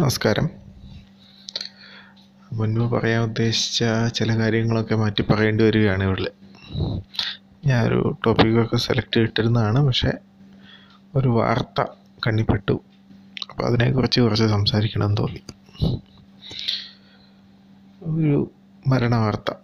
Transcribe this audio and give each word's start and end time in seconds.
നമസ്കാരം. 0.00 0.50
മുൻപ് 2.52 2.94
പറയാൻ 2.94 3.22
ഉദ്ദേശിച്ച 3.22 3.84
ചില 4.14 4.40
കാര്യങ്ങളൊക്കെ 4.40 4.94
മാറ്റി 4.94 5.22
പറയേണ്ടി 5.22 5.64
വരികയാണ് 5.64 6.04
ഇവിടെ. 6.04 6.30
ഞാനൊരു 7.66 8.18
ടോപ്പിക്കൊക്കെ 8.26 8.76
സെലക്ട് 8.76 9.16
ചെയ്തിട്ടിരുന്നതാണ് 9.16 9.86
പക്ഷേ 9.86 10.10
ഒരു 11.14 11.28
വാർത്ത 11.28 11.84
കണ്ണിപ്പെട്ടു. 12.26 12.80
അപ്പോൾ 13.50 13.66
അതിനെക്കുറിച്ച് 13.66 14.20
കുറച്ച് 14.20 14.44
സംസാരിക്കണമെന്ന് 14.44 15.16
തോന്നി. 15.16 15.42
ഒരു 18.02 18.50
മരണ 18.86 19.14
വാർത്ത. 19.14 19.54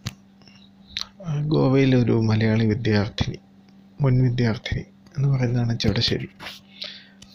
ഗോവയിലെ 1.47 1.97
ഒരു 1.97 2.13
മലയാളി 2.13 2.67
വിദ്യാർത്ഥിനി 2.67 3.39
മുൻ 4.01 4.31
വിദ്യാർത്ഥിനി 4.31 4.83
എന്ന് 5.19 5.29
പറയുന്നതാണ് 5.29 5.79
ചെവടശ്ശേരി. 5.79 6.29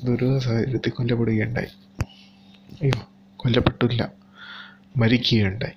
ദുരൂഹ 0.04 0.38
സാഹചര്യത്തിൽ 0.38 0.89
കൊല്ലപ്പെടുകയുണ്ടായി. 0.89 1.85
അയ്യോ 2.82 3.10
കൊല്ലപ്പെട്ടില്ല. 3.38 4.11
മരിക്കുകയുണ്ടായി. 4.97 5.74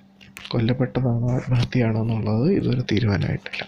കൊല്ലപ്പെട്ടതാണോ 0.47 1.31
ആത്മഹത്യയാണോ 1.31 2.01
എന്നുള്ളത് 2.01 2.51
ഇതുവരെ 2.51 2.81
തീരുമാനമായിട്ടില്ല. 2.81 3.67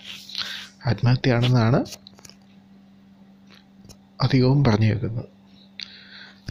ആത്മഹത്യയാണെന്നാണ് 0.86 1.86
അധികവും 4.22 4.64
പറഞ്ഞു 4.64 4.86
കേൾക്കുന്നത്. 4.86 5.26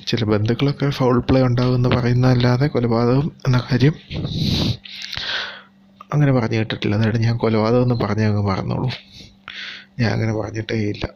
ചില 0.07 0.25
ബന്ധുക്കളൊക്കെ 0.25 0.91
ഫൗൾ 0.91 1.21
പ്ലേ 1.21 1.43
ഉണ്ടാകുമെന്ന് 1.43 1.89
പറയുന്നതല്ലാതെ 1.89 2.67
കൊലപാതകം 2.67 3.33
എന്ന 3.47 3.65
കാര്യം 3.73 3.95
അങ്ങനെ 6.13 6.33
പറഞ്ഞു 6.33 6.59
കേട്ടിട്ടില്ല. 6.59 6.97
അതായത് 6.97 7.19
ഞാൻ 7.19 7.37
കൊലപാതകം 7.37 7.83
എന്ന് 7.83 7.95
പറഞ്ഞു 7.95 8.25
അങ്ങ് 8.25 8.43
മറന്നോളൂ. 8.43 8.91
ഞാൻ 9.99 10.13
അങ്ങനെ 10.13 10.33
പറഞ്ഞിട്ടേ 10.35 10.75
ഇല്ല. 10.75 11.09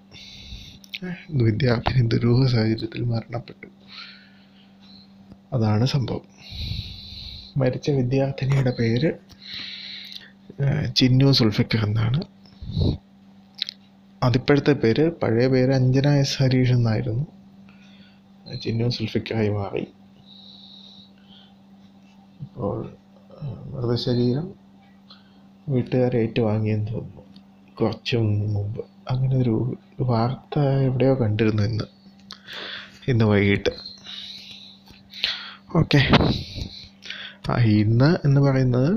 വിദ്യാർത്ഥിനി 1.30 2.08
ദുരൂഹ 2.08 2.46
സാഹചര്യത്തിൽ 2.46 3.04
മരണപ്പെട്ടു. 3.04 3.73
അതാണ് 5.54 5.86
സംഭവം. 5.86 6.20
മരിച്ച 7.56 7.90
വിദ്യാർത്ഥിനിയുടെ 7.90 8.70
പേര് 8.70 9.12
ചിന്നു 10.96 11.32
സുൽഫിക്കർ 11.32 11.84
എന്നാണ്. 11.84 12.22
അതിപ്പോഴത്തെ 14.22 14.72
പേര് 14.72 15.10
പഴയ 15.22 15.46
പേര് 15.46 15.74
അഞ്ജന 15.74 16.08
എസ് 16.08 16.42
ഹരീഷ് 16.42 16.72
എന്നായിരുന്നു. 16.72 17.26
ചിന്നു 18.62 18.88
സുൽഫിക്കറായി 18.88 19.48
മാറി. 19.48 19.86
ഇപ്പോൾ 22.40 22.96
മൃതശരീരം 23.42 24.54
വീട്ടുകാർ 25.68 26.16
ഏറ്റുവാങ്ങിയെന്ന് 26.16 26.92
തോന്നുന്നു. 26.92 27.22
കുറച്ച് 27.80 28.16
മുമ്പ്. 28.16 28.84
അങ്ങനെ 29.10 29.36
ഒരു 29.36 29.78
വാർത്ത 30.00 30.58
എവിടെയോ 30.58 31.14
കണ്ടിരുന്നു 31.14 31.62
ഇന്ന്. 31.62 31.84
ഇന്ന് 33.08 33.24
വൈകിട്ട്. 33.24 33.93
ഓക്കെ 35.78 36.00
ഇന്ന് 37.78 38.08
എന്ന് 38.26 38.40
പറയുന്നത് 38.40 38.90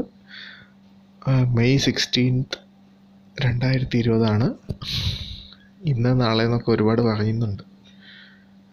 മെയ് 1.56 1.78
സിക്സ്റ്റീൻത്ത് 1.86 2.58
രണ്ടായിരത്തി 3.36 3.98
ഇരുപതാണ് 4.04 4.48
ഇന്ന് 5.92 6.12
നാളെ 6.22 6.44
എന്നൊക്കെ 6.48 6.70
ഒരുപാട് 6.72 7.02
പറയുന്നുണ്ട്. 7.02 7.64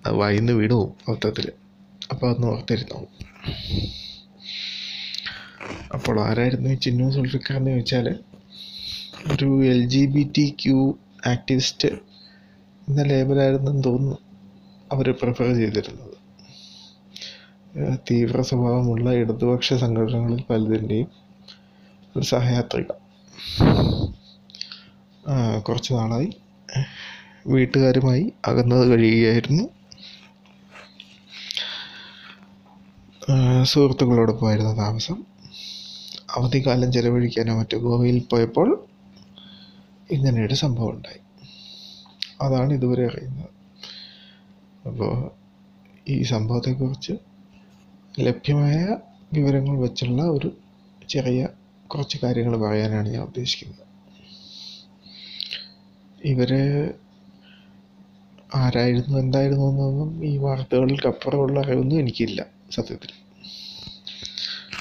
അത് 0.05 0.15
വായിന്ന് 0.21 0.53
വീണു 0.53 0.75
പോകും 0.75 0.93
മൊത്തത്തിൽ 1.09 1.47
അപ്പോൾ 2.13 2.27
അതൊന്ന് 2.31 2.49
ഓർത്തിരുന്നു? 2.53 3.01
അപ്പോൾ 5.97 6.19
ആരായിരുന്നു 6.27 6.71
ഈ 6.75 6.79
ചിന്നു 6.87 7.11
സുൽഫിക്കാരെന്ന് 7.17 7.71
ചോദിച്ചാൽ 7.71 8.09
ഒരു 9.35 9.49
L 9.73 9.83
G 9.95 10.03
B 10.17 10.25
T 10.37 10.47
Q 10.63 10.81
activist 11.35 11.91
എന്ന 12.89 13.03
ലേബലായിരുന്നെന്ന് 13.13 13.85
തോന്നുന്നു 13.89 14.19
അവർ 14.93 15.09
പ്രിഫർ 15.23 15.49
ചെയ്തിരുന്നത്. 15.61 16.14
തീവ്ര 18.11 18.41
സ്വഭാവമുള്ള 18.41 19.13
ഇടതുപക്ഷ 19.13 19.75
സംഘടനകളിൽ 19.75 20.43
പലതിന്റെയും 20.51 21.09
ഒരു 22.17 22.25
സഹയാത്രിക. 22.25 22.91
കുറച്ച് 25.59 25.95
നാളായി 25.95 26.33
വീട്ടുകാരുമായി 27.47 28.33
അകന്നത് 28.47 28.89
കഴിയുകയായിരുന്നു. 28.89 29.65
സുഹൃത്തുക്കളോടൊപ്പമായിരുന്നു 33.63 34.73
താമസം. 34.73 35.25
അവധിക്കാലം 36.37 36.93
ചെലവഴിക്കാനോ 36.93 37.59
മറ്റു 37.59 37.77
ഗോവയിൽ 37.77 38.19
പോയപ്പോൾ 38.21 38.85
ഇങ്ങനെയൊരു 40.11 40.55
സംഭവം 40.55 40.91
ഉണ്ടായി. 40.91 41.21
അതാണ് 42.43 42.73
ഇതുവരെ 42.73 43.05
അറിയുന്നത്. 43.07 43.51
അപ്പോൾ 44.89 45.31
ഈ 46.09 46.23
സംഭവത്തെക്കുറിച്ച് 46.23 47.13
ലഭ്യമായ 48.21 48.99
വിവരങ്ങൾ 49.33 49.79
വെച്ചുള്ള 49.79 50.23
ഒരു 50.23 50.57
ചെറിയ 51.09 51.49
കുറച്ച് 51.87 52.19
കാര്യങ്ങൾ 52.23 52.57
പറയാനാണ് 52.57 53.09
ഞാൻ 53.09 53.23
ഉദ്ദേശിക്കുന്നത്. 53.23 53.87
ഇവർ 56.25 56.53
ആരായിരുന്നു 58.55 59.19
എന്തായിരുന്നു 59.19 59.71
എന്നൊന്നും 59.71 60.25
ഈ 60.25 60.37
വാർത്തകൾക്ക് 60.37 61.07
അപ്പുറമുള്ള 61.07 61.61
അറിവൊന്നും 61.61 61.99
എനിക്കില്ല 61.99 62.47
സത്യത്തിൽ. 62.71 63.13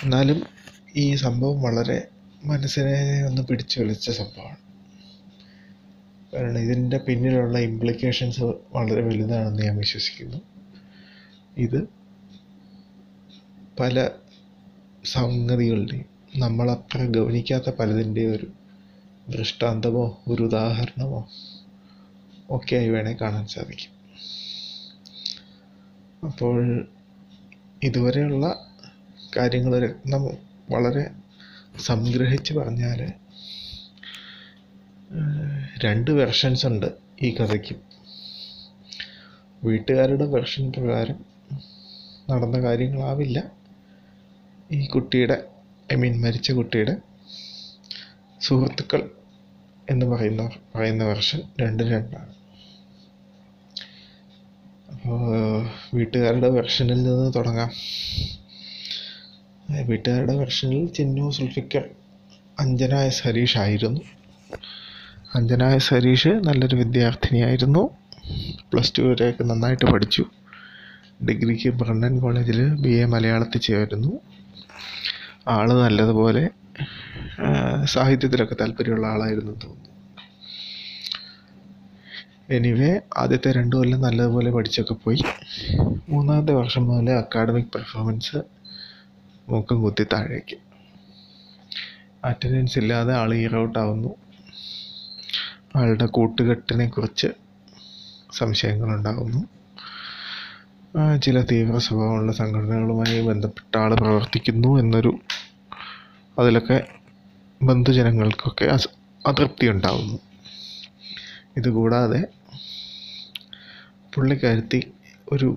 എന്നാലും 0.04 0.44
ഈ 0.96 1.16
സംഭവം 1.16 1.62
വളരെ 1.62 2.08
മനസ്സിനെ 2.46 3.26
ഒന്ന് 3.28 3.42
പിടിച്ചു 3.42 3.82
വലിച്ച 3.82 4.10
സംഭവമാണ്. 4.10 4.58
കാരണം 6.34 6.60
ഇതിന്റെ 6.60 6.98
പിന്നിലുള്ള 6.98 7.60
ഇംപ്ലിക്കേഷൻസ് 7.60 8.42
വളരെ 8.42 9.02
വലുതാണെന്ന് 9.02 9.64
ഞാൻ 9.64 9.78
വിശ്വസിക്കുന്നു. 9.78 10.38
ഇത് 11.58 12.03
പല 13.80 13.98
സംഗതികളുടെയും 15.06 16.10
നമ്മളത്ര 16.38 16.98
ഗവനിക്കാത്ത 17.06 17.70
പലതിന്റെയും 17.70 18.34
ഒരു 18.36 18.48
ദൃഷ്ടാന്തമോ 19.30 20.04
ഒരു 20.28 20.42
ഉദാഹരണമോ 20.44 21.20
ഒക്കെയായി 22.50 22.90
വേണേൽ 22.90 23.18
കാണാൻ 23.22 23.46
സാധിക്കും. 23.48 23.92
അപ്പോൾ 26.24 26.58
ഇതുവരെയുള്ള 27.84 28.46
കാര്യങ്ങൾ 29.38 29.74
നം 30.08 30.24
വളരെ 30.72 31.04
സംഗ്രഹിച്ച് 31.80 32.54
പറഞ്ഞാൽ 32.54 33.00
രണ്ട് 35.86 36.12
വെർഷൻസ് 36.12 36.66
ഉണ്ട് 36.66 36.90
ഈ 37.22 37.30
കഥയ്ക്ക്. 37.36 37.76
വീട്ടുകാരുടെ 39.64 40.26
വെർഷൻ 40.26 40.72
പ്രകാരം 40.72 41.20
നടന്ന 42.30 42.58
കാര്യങ്ങളാവില്ല. 42.60 43.63
ഈ 44.74 44.86
കുട്ടിയുടെ 44.86 45.36
ഐ 45.94 45.96
മീൻ 45.96 46.14
മരിച്ച 46.22 46.52
കുട്ടിയുടെ 46.52 46.94
സുഹൃത്തുക്കൾ 48.42 49.02
എന്ന് 49.90 50.06
പറയുന്ന 50.06 50.50
പറയുന്ന 50.76 51.04
വെർഷൻ 51.04 51.42
രണ്ടും 51.62 51.88
രണ്ടാണ്. 51.90 52.32
അപ്പോൾ 54.94 55.20
വീട്ടുകാരുടെ 55.94 56.50
വെർഷനിൽ 56.50 57.04
നിന്ന് 57.04 57.34
തുടങ്ങാം. 57.36 57.72
വീട്ടുകാരുടെ 59.86 60.36
വെർഷനിൽ 60.36 60.86
ചിന്നു 60.88 61.32
സുൽഫിക്കർ 61.32 61.90
അഞ്ജന 62.60 62.96
എസ് 62.96 63.24
ഹരീഷ് 63.28 63.58
ആയിരുന്നു. 63.58 64.02
അഞ്ജന 65.36 65.64
എസ് 65.64 65.94
ഹരീഷ് 65.94 66.34
നല്ലൊരു 66.48 66.76
വിദ്യാർത്ഥിനിയായിരുന്നു. 66.76 67.84
പ്ലസ് 68.74 68.94
ടു 68.98 69.02
വരെയൊക്കെ 69.02 69.44
നന്നായിട്ട് 69.44 69.86
പഠിച്ചു. 69.86 70.24
ഡിഗ്രിക്ക് 71.26 71.70
ബ്രണ്ണൻ 71.70 72.20
കോളേജിൽ 72.20 72.60
ബി 72.84 72.90
എ 72.90 73.06
മലയാളത്തിൽ 73.06 73.62
ചേർന്നു 73.62 74.12
ആൾ 75.48 75.74
നല്ലതുപോലെ 75.74 76.50
സാഹിത്യത്തിലൊക്കെ 77.86 78.56
താല്പര്യമുള്ള 78.62 79.08
ആളായിരുന്നു 79.08 79.52
തോന്നുന്നു. 79.52 79.90
എനിവേ 82.50 83.00
ആദ്യത്തെ 83.18 83.52
രണ്ടു 83.52 83.76
കൊല്ലം 83.76 84.02
നല്ലതുപോലെ 84.02 84.52
പഠിച്ചൊക്കെ 84.52 84.94
പോയി. 84.94 85.24
മൂന്നാമത്തെ 86.10 86.54
വർഷം 86.54 86.88
മുതൽ 86.88 87.12
അക്കാഡമിക് 87.12 87.66
പെർഫോമൻസ് 87.66 88.38
മൂക്കം 89.50 89.82
കുത്തി 89.82 90.04
താഴേക്ക്. 90.14 90.58
അറ്റൻഡൻസ് 92.26 92.80
ഇല്ലാതെ 92.80 93.14
ആൾ 93.14 93.34
ഇയർ 93.34 93.56
ഔട്ട് 93.56 93.80
ആവുന്നു. 93.80 94.16
ആളുടെ 95.76 96.06
കൂട്ടുകെട്ടിനെ 96.06 96.88
കുറിച്ച് 96.88 97.28
സംശയങ്ങളുണ്ടാകുന്നു 98.32 99.63
ചില 101.22 101.42
തീവ്ര 101.42 101.78
സ്വഭാവമുള്ള 101.78 102.32
സംഘടനകളുമായി 102.32 103.22
ബന്ധപ്പെട്ട 103.22 103.78
ആൾ 103.78 103.94
പ്രവർത്തിക്കുന്നു 103.96 104.80
എന്നൊരു 104.80 105.20
അതിലൊക്കെ 106.40 106.88
ബന്ധുജനങ്ങൾക്കൊക്കെ 107.64 108.66
അതൃപ്തി 109.28 109.68
ഉണ്ടാകുന്നു 109.68 110.20
ഇതുകൂടാതെ 111.58 112.22
പുള്ളിക്കാരത്തി 114.14 114.94
ഒരു 115.32 115.50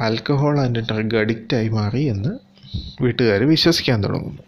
ആൽക്കഹോൾ 0.00 0.60
ആൻഡ് 0.60 0.80
ഡ്രഗ് 0.80 1.16
അഡിക്റ്റായി 1.16 1.68
മാറി 1.68 2.02
എന്ന് 2.04 2.32
വീട്ടുകാർ 3.02 3.42
വിശ്വസിക്കാൻ 3.42 4.04
തുടങ്ങുന്നു. 4.04 4.42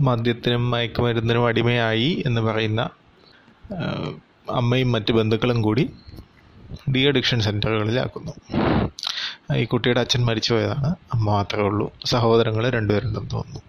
മദ്യത്തിനും 0.00 0.70
മയക്കുമരുന്നിനും 0.70 1.46
അടിമയായി 1.46 2.22
എന്ന് 2.26 2.40
പറയുന്ന 2.40 2.90
അമ്മയും 4.50 4.92
മറ്റ് 4.92 5.12
ബന്ധുക്കളും 5.12 5.62
കൂടി 5.62 5.90
ഡി 6.94 7.00
അഡിക്ഷൻ 7.08 7.40
സെന്ററുകളിലാക്കുന്നു 7.40 8.32
ഈ 9.56 9.64
കുട്ടിയുടെ 9.64 10.00
അച്ഛൻ 10.00 10.24
മരിച്ചു 10.24 10.54
പോയതാണ്. 10.54 10.90
അമ്മ 11.12 11.26
മാത്രമേ 11.30 11.62
ഉള്ളൂ. 11.62 11.92
സഹോദരങ്ങൾ 12.06 12.70
രണ്ടുപേരുണ്ടെന്ന് 12.70 13.30
തോന്നുന്നു. 13.30 13.62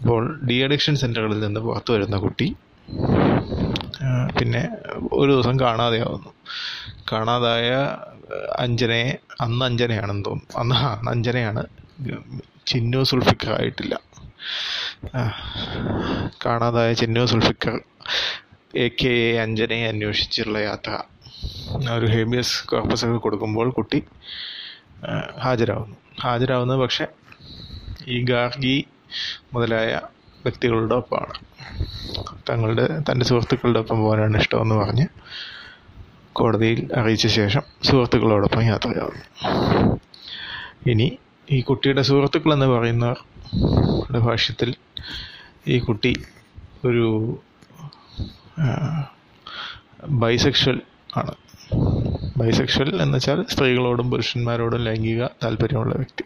അപ്പോൾ 0.00 0.46
ഡി 0.46 0.54
അഡിക്ഷൻ 0.54 0.96
സെന്ററുകളിൽ 0.96 1.40
നിന്ന് 1.40 1.60
പുറത്തു 1.60 1.92
വരുന്ന 1.92 2.16
കുട്ടി 2.16 2.56
പിന്നെ 4.38 4.68
ഒരു 5.12 5.32
ദിവസം 5.32 5.60
കാണാതെയാവുന്നു. 5.60 6.30
കാണാതായ 7.12 7.70
അഞ്ജനയെ 8.58 9.12
അന്ന് 9.40 9.64
അഞ്ജനയാണെന്ന് 9.64 10.24
തോന്നുന്നു. 10.24 10.60
അന്ന് 10.60 10.74
ആ 10.74 11.02
അഞ്ജനയാണ് 11.08 11.62
ചിന്നു 12.66 13.02
സുൽഫിക്കർ 13.02 13.52
ആയിട്ടില്ല 13.60 14.00
കാണാതായ 16.46 16.92
Chinnu 16.92 17.26
Sulfikar 17.26 17.80
A 18.76 18.86
K 18.88 19.10
A 19.26 19.38
അഞ്ജനയെ 19.38 19.88
അന്വേഷിച്ചുള്ള 19.88 20.58
യാത്ര. 20.58 20.92
ഒരു 21.94 22.06
ഹേബിയസ് 22.06 22.56
കോർപ്പസ് 22.66 23.04
ഒക്കെ 23.04 23.16
കൊടുക്കുമ്പോൾ 23.16 23.68
കുട്ടി 23.70 23.98
ഹാജരാകുന്നു 25.38 25.96
ഹാജരാകുന്നത് 26.22 26.78
പക്ഷേ 26.78 27.06
ഈ 28.08 28.18
ഗാർഗി 28.22 28.76
മുതലായ 29.54 30.00
വ്യക്തികളുടെ 30.44 30.94
ഒപ്പമാണ്. 30.94 31.34
തങ്ങളുടെ 32.48 32.86
തന്റെ 33.10 33.26
സുഹൃത്തുക്കളുടെ 33.26 33.80
ഒപ്പം 33.80 34.00
പോകാനാണ് 34.00 34.36
ഇഷ്ടമെന്ന് 34.36 34.74
പറഞ്ഞ് 34.74 35.06
കോടതിയിൽ 36.32 36.80
അറിയിച്ച 36.94 37.26
ശേഷം 37.26 37.64
സുഹൃത്തുക്കളോടൊപ്പം 37.84 38.62
യാത്രയാകുന്നു 38.62 39.24
ഇനി 40.86 41.08
ഈ 41.50 41.60
കുട്ടിയുടെ 41.60 42.02
സുഹൃത്തുക്കളെന്ന് 42.02 42.66
പറയുന്നവരുടെ 42.66 44.18
ഭാഷ്യത്തിൽ 44.18 44.70
ഈ 45.68 45.78
കുട്ടി 45.78 46.12
ഒരു 46.84 47.06
ബൈസെക്ഷൽ 50.08 50.80
ആണ്. 51.16 51.34
ബൈസെക്ഷൽ 52.36 53.02
എന്ന് 53.02 53.16
വെച്ചാൽ 53.16 53.44
സ്ത്രീകളോടും 53.50 54.10
പുരുഷന്മാരോടും 54.10 54.84
ലൈംഗിക 54.84 55.26
താല്പര്യമുള്ള 55.26 55.94
വ്യക്തി. 55.94 56.24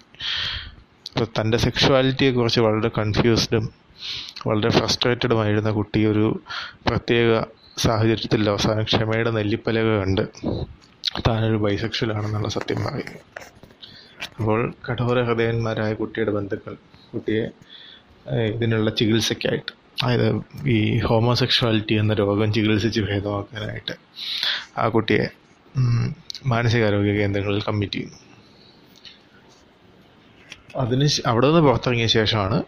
അപ്പോൾ 1.12 1.40
തന്റെ 1.40 1.58
സെക്ഷുവാലിറ്റിയെക്കുറിച്ച് 1.58 2.60
വളരെ 2.60 2.90
കൺഫ്യൂസ്ഡും 2.98 3.72
വളരെ 4.46 4.70
ഫ്രസ്ട്രേറ്റഡുമായിരുന്ന 4.70 5.70
കുട്ടി 5.70 6.06
ഒരു 6.06 6.40
പ്രത്യേക 6.86 7.42
സാഹചര്യത്തിൽ 7.78 8.50
അവസാനം 8.50 8.82
ക്ഷമയുടെ 8.82 9.30
നെല്ലിപ്പലക 9.30 10.00
കണ്ട് 10.00 10.22
താനൊരു 11.28 11.56
ബൈസെക്ഷൽ 11.56 12.12
ആണെന്നുള്ള 12.12 12.48
സത്യം 12.48 12.84
പറയുന്നു. 12.84 13.18
അപ്പോൾ 14.38 14.74
കഠോര 14.90 15.22
ഹൃദയന്മാരായ 15.22 15.94
കുട്ടിയുടെ 15.94 16.30
ബന്ധുക്കൾ 16.30 16.74
കുട്ടിയെ 17.14 17.44
ഇതിനുള്ള 18.36 18.90
ചികിത്സയ്ക്കായിട്ട് 18.90 19.79
അതായത് 20.04 20.28
ഈ 20.68 20.98
ഹോമോസെക്ഷുവാലിറ്റി 21.00 21.94
എന്ന 21.94 22.14
രോഗം 22.14 22.52
ചികിത്സിച്ച് 22.52 23.00
ഭേദമാക്കാനായിട്ട് 23.00 23.94
ആ 24.78 24.88
കുട്ടിയെ 24.88 25.26
മാനസികാരോഗ്യ 26.46 27.12
കേന്ദ്രങ്ങളിൽ 27.12 27.62
കമ്മിറ്റ് 27.62 27.92
ചെയ്യുന്നു. 27.92 28.18
അതിന് 30.76 31.08
അവിടെ 31.26 31.46
നിന്ന് 31.46 31.60
പുറത്തിറങ്ങിയ 31.60 32.06
ശേഷമാണ് 32.06 32.62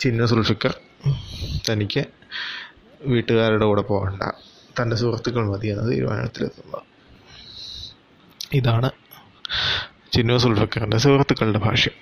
ചിന്ന 0.00 0.26
സുൽഫിക്കർ 0.26 0.74
തനിക്ക് 1.70 2.04
വീട്ടുകാരുടെ 3.02 3.64
കൂടെ 3.64 3.82
പോകണ്ട 3.82 4.22
തന്റെ 4.80 4.96
സുഹൃത്തുക്കൾ 4.96 5.44
മതി 5.50 5.68
എന്ന 5.68 5.82
തീരുമാനത്തിലെത്തുന്നത്. 5.90 6.82
ഇതാണ് 8.54 8.90
ചിന്നു 10.12 10.36
സുൽഫിക്കറിന്റെ 10.38 10.98
സുഹൃത്തുക്കളുടെ 10.98 11.58
ഭാഷ്യം. 11.58 11.94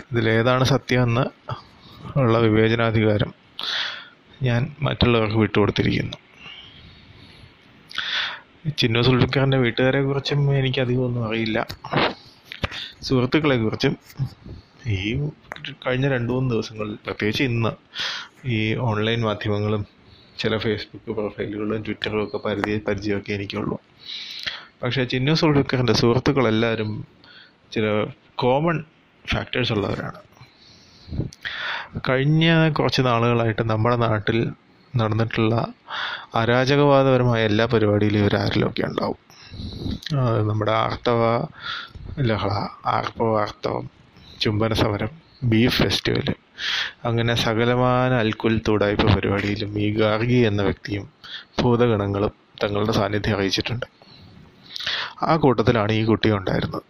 ഇതിലേതാണ് 0.00 0.64
സത്യമെന്ന് 0.64 1.24
ഉള്ള 2.18 2.38
വിവേചനാധികാരം 2.38 3.34
ഞാൻ 4.42 4.76
മറ്റുള്ളവർക്ക് 4.80 5.36
വിട്ടുകൊടുത്തിരിക്കുന്നു. 5.36 6.16
ചിന്നു 8.78 9.02
സുൽഫിക്കാറിന്റെ 9.02 9.56
വീട്ടുകാരെ 9.56 10.02
കുറിച്ചും 10.02 10.56
എനിക്കധികം 10.56 11.04
ഒന്നും 11.04 11.28
അറിയില്ല. 11.28 11.66
സുഹൃത്തുക്കളെ 13.02 13.56
കുറിച്ചും 13.56 13.98
ഈ 14.86 15.28
കഴിഞ്ഞ 15.86 16.08
രണ്ട് 16.08 16.32
മൂന്ന് 16.32 16.50
ദിവസങ്ങളിൽ 16.50 16.94
പ്രത്യേകിച്ച് 16.94 17.42
ഇന്ന് 17.42 17.68
ഈ 18.48 18.74
ഓൺലൈൻ 18.74 19.20
മാധ്യമങ്ങളും 19.20 19.86
ചില 20.38 20.56
ഫേസ്ബുക്ക് 20.56 21.12
പ്രൊഫൈലുകളും 21.12 21.82
ട്വിറ്ററും 21.82 22.24
ഒക്കെ 22.24 22.36
പരിധി 22.36 22.80
പരിചയമൊക്കെ 22.88 23.32
എനിക്കുള്ളൂ. 23.32 23.80
പക്ഷേ 24.82 25.04
ചിന്നു 25.04 25.34
സുൽഫിക്കറിന്റെ 25.34 25.92
സുഹൃത്തുക്കളെല്ലാവരും 25.92 27.06
ചില 27.72 28.06
കോമൺ 28.34 28.84
ഫാക്ടേഴ്സ് 29.30 29.72
ഉള്ളവരാണ്. 29.72 30.20
കഴിഞ്ഞ 32.08 32.68
കുറച്ച് 32.68 33.02
നാളുകളായിട്ട് 33.06 33.62
നമ്മുടെ 33.70 33.96
നാട്ടിൽ 33.96 34.38
നടന്നിട്ടുള്ള 34.96 35.54
അരാജകവാദപരമായ 36.34 37.42
എല്ലാ 37.44 37.64
പരിപാടിയിലും 37.66 38.20
ഇവർ 38.20 38.36
ആരിലൊക്കെ 38.36 38.82
ഉണ്ടാവും? 38.82 39.20
നമ്മുടെ 40.48 40.72
ആർത്തവ 40.72 41.22
ലഹള 42.18 42.52
ആർപ്പവ 42.86 43.40
ആർത്തവം 43.40 43.90
ചുംബന 44.40 44.72
സമരം 44.72 45.12
ബീഫ് 45.44 45.76
ഫെസ്റ്റിവൽ 45.76 46.28
അങ്ങനെ 47.04 47.34
സകലമാന 47.34 48.12
അൽക്കുൽ 48.14 48.60
തുടായ്പ 48.68 49.14
പരിപാടിയിലും 49.14 49.78
ഈ 49.78 49.94
ഗാർഗി 49.94 50.40
എന്ന 50.50 50.62
വ്യക്തിയും 50.62 51.04
ഭൂതഗണങ്ങളും 51.62 52.32
തങ്ങളുടെ 52.64 52.92
സാന്നിധ്യം 52.92 53.36
അറിയിച്ചിട്ടുണ്ട്. 53.36 53.86
ആ 55.22 55.36
കൂട്ടത്തിലാണ് 55.36 55.92
ഈ 55.92 56.04
കുട്ടി 56.04 56.30
ഉണ്ടായിരുന്നത്. 56.30 56.82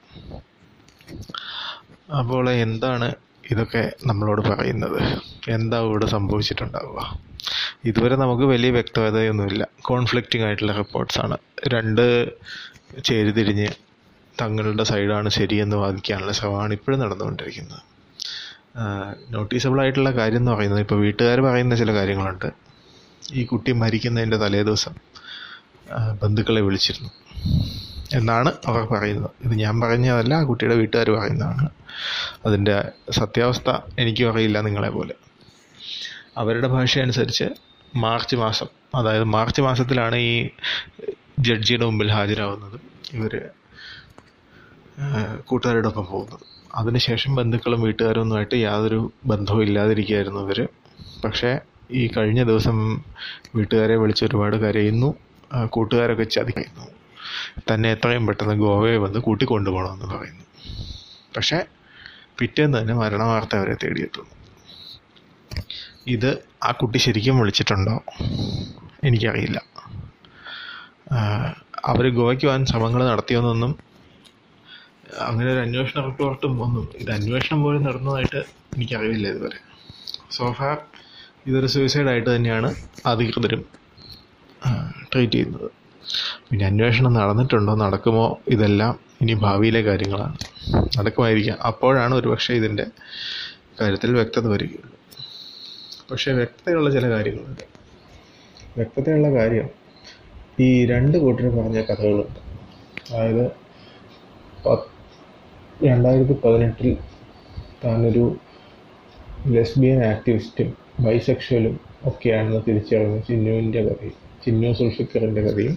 അപ്പോൾ 2.20 2.47
എന്താണ് 2.67 3.09
ഇതൊക്കെ 3.53 3.82
നമ്മളോട് 4.09 4.41
പറയുന്നത്? 4.49 4.99
എന്താ 5.56 5.79
ഇവിടെ 5.87 6.06
സംഭവിച്ചിട്ടുണ്ടാവുക? 6.06 7.00
ഇതുവരെ 7.91 8.17
നമുക്ക് 8.23 8.44
വലിയ 8.53 8.70
വ്യക്തതയൊന്നുമില്ല. 8.76 9.62
കോൺഫ്ലിക്റ്റിംഗ് 9.88 10.44
ആയിട്ടുള്ള 10.47 10.73
റിപ്പോർട്ട്സാണ് 10.73 11.37
രണ്ട് 11.75 12.05
ചേരിതിരിഞ്ഞ് 13.09 13.69
തങ്ങളുടെ 14.41 14.85
സൈഡാണ് 14.91 15.29
ശരിയെന്ന് 15.38 15.76
വാദിക്കാനുള്ള 15.76 16.32
ശ്രമമാണ് 16.32 16.73
ഇപ്പോഴും 16.79 17.00
നടന്നുകൊണ്ടിരിക്കുന്നത്. 17.00 17.82
നോട്ടീസബിൾ 19.35 19.79
ആയിട്ടുള്ള 19.82 20.11
കാര്യം 20.19 20.41
എന്ന് 20.43 20.53
പറയുന്നത് 20.53 20.82
ഇപ്പോൾ 20.85 21.00
വീട്ടുകാർ 21.06 21.41
പറയുന്ന 21.49 21.75
ചില 21.82 21.91
കാര്യങ്ങളുണ്ട്. 21.99 22.49
ഈ 23.38 23.43
കുട്ടി 23.50 23.73
മരിക്കുന്നതിന്റെ 23.82 24.38
തലേദിവസം 24.44 24.94
ബന്ധുക്കളെ 26.23 26.61
വിളിച്ചിരുന്നു. 26.69 27.11
എന്നാണ് 28.12 28.53
അവർ 28.67 28.82
പറയുന്നത്. 28.85 29.31
ഇത് 29.44 29.55
ഞാൻ 29.55 29.81
പറഞ്ഞതല്ല 29.81 30.35
ആ 30.35 30.43
കുട്ടിയുടെ 30.43 30.75
വീട്ടുകാർ 30.75 31.11
പറയുന്നതാണ്. 31.11 31.70
അതിന്റെ 32.47 32.76
സത്യാവസ്ഥ 33.11 33.70
എനിക്കും 33.99 34.31
അറിയില്ല 34.32 34.61
നിങ്ങളെ 34.61 34.91
പോലെ. 34.91 35.14
അവരുടെ 36.37 36.69
ഭാഷ 36.69 36.99
അനുസരിച്ച് 36.99 37.47
മാർച്ച് 37.97 38.37
മാസം 38.37 38.69
അതായത് 38.95 39.25
മാർച്ച് 39.25 39.62
മാസത്തിലാണ് 39.62 40.16
ഈ 40.16 40.50
ജഡ്ജിയുടെ 41.38 41.85
മുമ്പിൽ 41.85 42.11
ഹാജരാകുന്നത് 42.11 42.81
ഇവർ 43.12 43.35
കൂട്ടുകാരുടെ 45.45 45.88
ഒപ്പം 45.88 46.07
പോകുന്നത്. 46.07 46.45
അതിനുശേഷം 46.75 47.35
ബന്ധുക്കളും 47.35 47.83
വീട്ടുകാരും 47.83 48.21
ഒന്നുമായിട്ട് 48.21 48.54
യാതൊരു 48.54 49.12
ബന്ധവും 49.26 49.62
ഇല്ലാതിരിക്കുകയായിരുന്നു 49.62 50.40
ഇവർ 50.40 50.69
പക്ഷേ 51.25 51.59
ഈ 51.92 52.07
കഴിഞ്ഞ 52.16 52.42
ദിവസം 52.42 53.02
വീട്ടുകാരെ 53.54 53.97
വിളിച്ച് 53.97 54.25
ഒരുപാട് 54.25 54.57
കരയുന്നു 54.57 55.14
കൂട്ടുകാരൊക്കെ 55.66 56.25
ചതിക്കുന്നു. 56.25 56.87
തന്നെ 57.59 57.90
എത്രയും 57.90 58.26
പെട്ടെന്ന് 58.26 58.54
ഗോവയെ 58.54 58.97
വന്ന് 58.97 59.18
കൂട്ടിക്കൊണ്ടുപോകണമെന്ന് 59.18 60.04
പറയുന്നു. 60.04 60.44
പക്ഷേ 61.37 61.64
പിറ്റേന്ന് 62.38 62.78
തന്നെ 62.78 62.94
മരണവാർത്ത 62.94 63.56
അവരെ 63.56 63.75
തേടിയെത്തുന്നു. 63.75 64.30
ഇത് 66.06 66.38
ആ 66.64 66.71
കുട്ടി 66.71 66.99
ശരിക്കും 66.99 67.38
വിളിച്ചിട്ടുണ്ടോ? 67.38 68.02
എനിക്കറിയില്ല. 69.04 69.62
അവർ 71.85 72.14
ഗോവയ്ക്ക് 72.14 72.47
പോകാൻ 72.47 72.66
ശ്രമങ്ങൾ 72.66 73.06
നടത്തിയെന്നൊന്നും 73.06 73.78
അങ്ങനെ 75.21 75.52
ഒരു 75.52 75.59
അന്വേഷണ 75.59 76.04
റിപ്പോർട്ടും 76.04 76.62
ഒന്നും 76.62 76.88
ഇത് 76.97 77.11
അന്വേഷണം 77.11 77.62
പോലും 77.62 77.82
നടന്നതായിട്ട് 77.82 78.44
എനിക്കറിയില്ല 78.76 79.28
ഇതുവരെ. 79.28 79.59
സോഫാർ 80.30 80.78
ഇതൊരു 81.47 81.66
സൂയിസൈഡായിട്ട് 81.66 82.37
തന്നെയാണ് 82.37 82.75
അധികൃതരും 83.06 83.64
ട്രീറ്റ് 85.12 85.32
ചെയ്യുന്നത്. 85.32 85.81
പിന്നെ 86.50 86.66
അന്വേഷണം 86.66 87.12
നടന്നിട്ടുണ്ടോ 87.12 87.75
നടക്കുമോ 87.75 88.38
ഇതെല്ലാം 88.49 88.92
ഇനി 89.21 89.35
ഭാവിയിലെ 89.35 89.80
കാര്യങ്ങളാണ്. 89.80 90.37
നടക്കുമായിരിക്കാം. 90.99 91.59
അപ്പോഴാണ് 91.62 92.14
ഒരുപക്ഷെ 92.14 92.54
ഇതിന്റെ 92.54 92.87
കാര്യത്തിൽ 93.80 94.14
വ്യക്തത 94.14 94.47
വരികയുള്ളൂ 94.47 94.97
പക്ഷേ 96.11 96.32
വ്യക്തതയുള്ള 96.32 96.90
ചില 96.90 97.11
കാര്യങ്ങളുണ്ട്. 97.11 97.64
വ്യക്തതയുള്ള 98.76 99.28
കാര്യം 99.30 99.68
ഈ 100.61 100.87
രണ്ട് 100.87 101.18
കൂട്ടർ 101.18 101.49
പറഞ്ഞ 101.49 101.82
കഥകളുണ്ട്. 101.82 102.40
അതായത് 103.12 103.44
രണ്ടായിരത്തി 105.85 106.32
പതിനെട്ടിൽ 106.32 106.97
താനൊരു 107.85 108.25
ലെസ്ബിയൻ 109.47 110.04
ആക്ടിവിസ്റ്റും 110.04 110.68
ബൈസെക്ഷലും 111.00 111.80
ഒക്കെയാണെന്ന് 112.06 112.61
തിരിച്ചറിഞ്ഞ 112.68 113.21
ചിന്നുവിന്റെ 113.21 113.80
കഥയും 113.85 114.18
ചിന്നു 114.44 114.73
സുൽഫിക്കറിന്റെ 114.73 115.42
കഥയും 115.42 115.75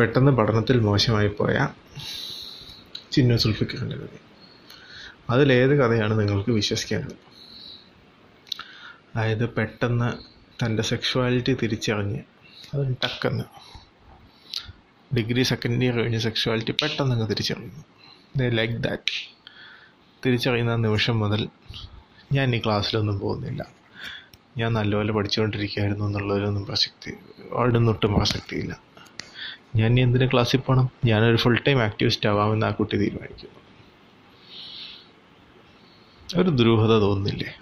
പെട്ടെന്ന് 0.00 0.32
പഠനത്തിൽ 0.32 0.80
മോശമായി 0.80 1.28
പോയ 1.28 1.68
ചിന്നു 3.12 3.36
സുൽഫിക്കറിന്റെ 3.36 3.96
കഥ 3.96 4.08
അതിലേത് 5.30 5.70
കഥയാണ് 5.70 6.20
നിങ്ങൾക്ക് 6.20 6.50
വിശ്വസിക്കാനുള്ളത്? 6.50 7.16
അതായത് 9.16 9.48
പെട്ടെന്ന് 9.48 10.08
തന്റെ 10.64 10.82
സെക്ഷുവാലിറ്റി 10.82 11.56
തിരിച്ചറിഞ്ഞ് 11.62 12.20
അത് 12.74 12.96
ടക്കെന്ന് 12.96 13.44
ഡിഗ്രി 15.16 15.42
സെക്കൻഡ് 15.42 15.84
ഇയർ 15.84 15.96
കഴിഞ്ഞ് 15.96 16.18
സെക്ഷുവാലിറ്റി 16.18 16.70
പെട്ടെന്ന് 16.70 17.14
അങ്ങ് 17.14 17.28
തിരിച്ചറിയുന്നു. 17.28 17.84
ദേ 18.36 18.48
ലൈക്ക് 18.48 18.74
ദാറ്റ് 18.74 19.38
തിരിച്ചറിയുന്ന 20.26 20.76
നിമിഷം 20.76 21.18
മുതൽ 21.18 21.48
ഞാൻ 22.32 22.56
ഈ 22.56 22.62
ക്ലാസ്സിലൊന്നും 22.66 23.18
പോകുന്നില്ല. 23.18 23.68
ഞാൻ 24.56 24.72
നല്ലപോലെ 24.72 25.12
പഠിച്ചുകൊണ്ടിരിക്കുകയായിരുന്നു 25.12 26.04
എന്നുള്ളതിലൊന്നും 26.04 26.66
പ്രസക്തി 26.66 27.12
അവിടെ 27.52 27.78
നിന്നൊട്ടും 27.78 28.14
പ്രസക്തിയില്ല. 28.14 28.80
ഞാൻ 29.76 29.90
ഇനി 29.90 30.00
എന്തിനു 30.00 30.26
ക്ലാസ്സിൽ 30.26 30.58
പോകണം 30.58 30.90
ഞാനൊരു 31.04 31.36
ഫുൾ 31.36 31.58
ടൈം 31.68 31.82
ആക്ടിവിസ്റ്റ് 31.82 32.28
ആവാമെന്ന് 32.28 32.66
ആ 32.66 32.70
കുട്ടി 32.70 32.96
തീരുമാനിക്കുന്നു. 32.96 33.58
ഒരു 36.42 36.50
ദുരൂഹത 36.50 36.98
തോന്നുന്നില്ലേ? 36.98 37.54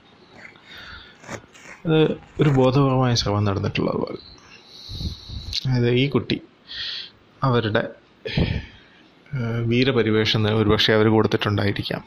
അത് 1.87 2.13
ഒരു 2.41 2.49
ബോധപരമായ 2.49 3.15
ശ്രമം 3.15 3.45
നടന്നിട്ടുള്ളത് 3.45 3.97
പോലെ. 3.97 4.37
അതായത് 5.67 5.91
ഈ 5.91 6.09
കുട്ടി 6.09 6.41
അവരുടെ 7.43 7.89
വീരപരിവേഷം 9.65 10.57
ഒരുപക്ഷെ 10.57 10.93
അവർ 10.93 11.07
കൊടുത്തിട്ടുണ്ടായിരിക്കാം. 11.07 12.05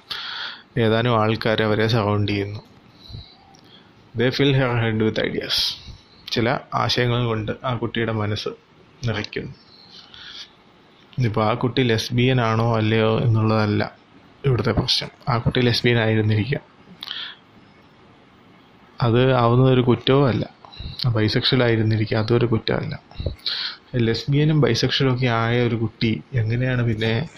ഏതാനും 0.78 1.22
ആൾക്കാർ 1.22 1.64
അവരെ 1.64 1.88
സറൗണ്ട് 1.88 2.32
ചെയ്യുന്നു. 2.32 2.60
They 4.16 4.30
fill 4.30 4.56
her 4.56 4.76
head 4.82 5.04
with 5.04 5.26
ideas 5.26 5.76
ചില 6.32 6.60
ആശയങ്ങൾ 6.74 7.26
കൊണ്ട് 7.26 7.52
ആ 7.64 7.76
കുട്ടിയുടെ 7.76 8.12
മനസ്സ് 8.12 8.50
നിറയ്ക്കുന്നു. 9.08 9.69
ഇപ്പോൾ 11.26 11.46
ആ 11.46 11.54
കുട്ടി 11.54 11.82
ലെസ്ബിയൻ 11.82 12.42
ആണോ 12.42 12.76
അല്ലയോ 12.76 13.20
എന്നുള്ളതല്ല 13.20 13.92
ഇവിടുത്തെ 14.46 14.72
പ്രശ്നം. 14.72 15.10
ആ 15.30 15.38
കുട്ടി 15.38 15.60
ലെസ്ബിയൻ 15.62 16.00
ആയിരുന്നിരിക്കാം 16.00 16.62
അത് 19.02 19.34
ആവുന്നതൊരു 19.34 19.82
കുറ്റവും 19.82 20.28
അല്ല. 20.28 20.50
ബൈസെക്ഷൽ 21.10 21.64
ആയിരുന്നിരിക്കാം. 21.64 22.24
അതൊരു 22.24 22.46
കുറ്റമല്ല. 22.46 23.00
ലെസ്ബിയനും 23.96 24.62
ബൈസെക്ഷലും 24.62 25.14
ഒക്കെ 25.14 25.26
ആയ 25.26 25.62
ഒരു 25.62 25.76
കുട്ടി 25.76 26.24
എങ്ങനെയാണ് 26.34 26.86
പിന്നെ 26.86 27.30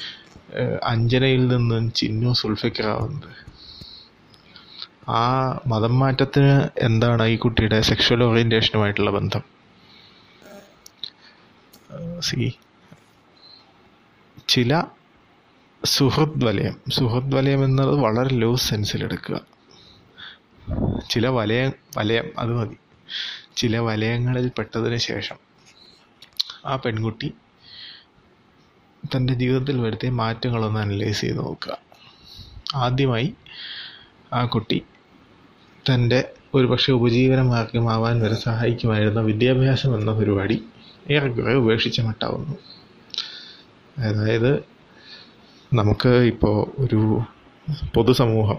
അഞ്ജനയിൽ 0.84 1.48
നിന്നും 1.48 1.92
ചിന്നു 1.92 2.34
സുൾഫിക്കറാവുന്നത് 2.34 3.52
ആ 5.10 5.52
മതം 5.68 6.00
മാറ്റത്തിന് 6.00 6.68
എന്താണ് 6.78 7.24
ഈ 7.24 7.36
കുട്ടിയുടെ 7.36 7.82
സെക്ഷൽ 7.82 8.24
ഓറിയന്റേഷനുമായിട്ടുള്ള 8.24 9.12
ബന്ധം? 9.12 9.42
സി. 12.20 12.54
ചില 14.52 14.84
സുഹൃദ് 15.86 16.46
വലയം 16.46 16.82
സുഹൃദ് 16.90 17.36
വലയം 17.36 17.66
എന്നത് 17.66 17.90
വളരെ 17.90 18.36
ലൂസ് 18.36 18.70
സെൻസിലെടുക്കുക 18.70 19.42
ചില 21.10 21.28
വലയം 21.28 21.72
വലയം 21.98 22.32
അത് 22.40 22.50
മതി. 22.50 22.76
ചില 23.56 23.78
വലയങ്ങളിൽ 23.78 24.52
പെട്ടതിന് 24.58 24.96
ശേഷം 24.96 25.36
ആ 26.66 26.76
പെൺകുട്ടി 26.76 27.34
തന്റെ 29.16 29.34
ജീവിതത്തിൽ 29.34 29.82
വരുത്തിയ 29.82 30.10
മാറ്റങ്ങളൊന്ന് 30.10 30.80
അനലൈസ് 30.80 31.22
ചെയ്ത് 31.22 31.38
നോക്കുക. 31.38 31.78
ആദ്യമായി 32.76 33.34
ആ 34.34 34.46
കുട്ടി 34.46 34.84
തന്റെ 35.94 36.32
ഒരുപക്ഷെ 36.54 36.72
പക്ഷേ 36.72 36.92
ഉപജീവനമാർഗമാവാൻ 36.92 38.20
വരെ 38.20 38.36
സഹായിക്കുമായിരുന്ന 38.36 39.20
വിദ്യാഭ്യാസം 39.20 39.96
എന്ന 39.96 40.12
പരിപാടി 40.12 40.64
ഏറെക്കുറെ 41.12 41.54
ഉപേക്ഷിച്ച 41.54 42.02
മട്ടാവുന്നു. 42.02 42.58
അതായത് 44.00 44.64
നമുക്ക് 45.74 46.10
ഇപ്പോൾ 46.10 46.82
ഒരു 46.82 47.22
പൊതുസമൂഹം 47.96 48.58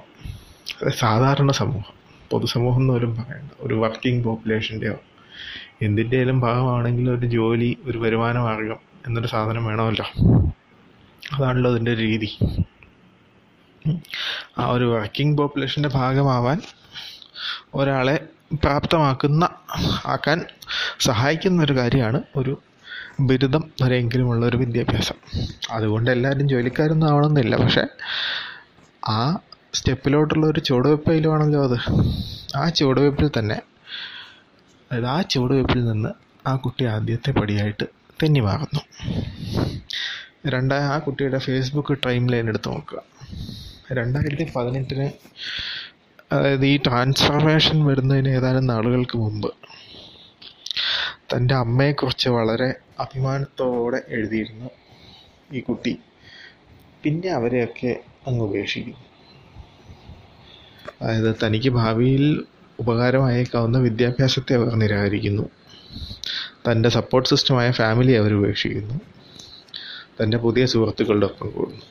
സാധാരണ 0.90 1.50
സമൂഹം 1.50 1.92
പൊതുസമൂഹം 2.32 2.80
എന്ന് 2.80 2.92
പോലും 2.92 3.16
പറയണ്ട 3.16 3.50
ഒരു 3.60 3.74
വർക്കിംഗ് 3.74 4.24
പോപ്പുലേഷന്റെയോ 4.24 5.00
എന്തിന്റെയും 5.82 6.40
ഭാഗമാണെങ്കിൽ 6.40 7.10
ഒരു 7.10 7.26
ജോലി 7.26 7.76
ഒരു 7.84 7.98
വരുമാന 7.98 8.38
മാർഗം 8.38 8.76
എന്നൊരു 9.06 9.26
സാധനം 9.26 9.64
വേണമല്ലോ. 9.64 10.04
അതാണല്ലോ 11.36 11.70
അതിന്റെ 11.70 11.96
രീതി. 11.96 12.38
ആ 14.58 14.66
ഒരു 14.66 14.84
വർക്കിംഗ് 14.84 15.38
പോപ്പുലേഷന്റെ 15.38 15.88
ഭാഗമാവാൻ 15.88 16.60
ഒരാളെ 17.74 18.26
പ്രാപ്തമാക്കുന്ന 18.52 19.48
ആക്കാൻ 20.06 20.44
സഹായിക്കുന്ന 21.00 21.62
ഒരു 21.62 21.72
കാര്യമാണ് 21.72 22.22
ഒരു 22.36 22.58
ബിരുദം 23.20 23.70
വരെയെങ്കിലുമുള്ള 23.82 24.46
ഒരു 24.46 24.56
വിദ്യാഭ്യാസം. 24.56 25.14
അതുകൊണ്ട് 25.70 26.10
എല്ലാവരും 26.10 26.48
ജോലിക്കാരൊന്നും 26.48 27.06
ആവണമെന്നില്ല. 27.06 27.56
പക്ഷേ 27.56 27.86
ആ 29.08 29.38
സ്റ്റെപ്പിലോട്ടുള്ള 29.74 30.46
ഒരു 30.46 30.60
ചുവടുവെപ്പയിലുമാണല്ലോ 30.60 31.64
അത്. 31.64 31.78
ആ 32.56 32.68
ചുവടുവെപ്പിൽ 32.68 33.30
തന്നെ 33.38 33.54
അതായത് 34.92 35.06
ആ 35.06 35.22
ചുവടുവെപ്പിൽ 35.22 35.84
നിന്ന് 35.84 36.08
ആ 36.48 36.56
കുട്ടി 36.56 36.84
ആദ്യത്തെ 36.84 37.30
പടിയായിട്ട് 37.30 37.84
തെന്നി 38.22 38.40
മാറുന്നു 38.40 38.80
രണ്ടായ 40.46 40.80
ആ 40.80 40.98
കുട്ടിയുടെ 40.98 41.38
ഫേസ്ബുക്ക് 41.38 41.98
ടൈം 42.06 42.26
ലൈൻ 42.26 42.48
എടുത്ത് 42.48 42.68
നോക്കുക. 42.68 43.02
രണ്ടായിരത്തി 43.92 44.52
പതിനെട്ടിന് 44.56 45.10
അതായത് 46.34 46.66
ഈ 46.66 46.76
ട്രാൻസ്ഫർമേഷൻ 46.76 47.86
വരുന്നതിന് 47.86 48.28
ഏതാനും 48.28 48.66
നാളുകൾക്ക് 48.66 49.18
മുമ്പ് 49.18 49.54
തന്റെ 51.36 51.54
അമ്മയെക്കുറിച്ച് 51.54 52.28
വളരെ 52.28 52.74
അഭിമാനത്തോടെ 53.00 54.02
എഴുതിയിരുന്നു 54.08 54.70
ഈ 55.52 55.60
കുട്ടി. 55.60 55.98
പിന്നെ 57.02 57.28
അവരെയൊക്കെ 57.28 58.00
അങ്ങ് 58.26 58.44
ഉപേക്ഷിക്കുന്നു. 58.44 58.98
അതായത് 61.02 61.36
തനിക്ക് 61.46 61.68
ഭാവിയിൽ 61.68 62.44
ഉപകാരമായേക്കാവുന്ന 62.78 63.78
വിദ്യാഭ്യാസത്തെ 63.78 64.54
അവർ 64.54 64.74
നിരാകരിക്കുന്നു. 64.74 65.48
തന്റെ 66.70 66.88
സപ്പോർട്ട് 66.88 67.28
സിസ്റ്റമായ 67.28 67.70
ഫാമിലി 67.70 68.12
അവർ 68.12 68.34
ഉപേക്ഷിക്കുന്നു. 68.34 69.00
തന്റെ 70.22 70.36
പുതിയ 70.36 70.66
സുഹൃത്തുക്കളുടെ 70.66 71.26
ഒപ്പം 71.26 71.50
കൂടുന്നു. 71.50 71.82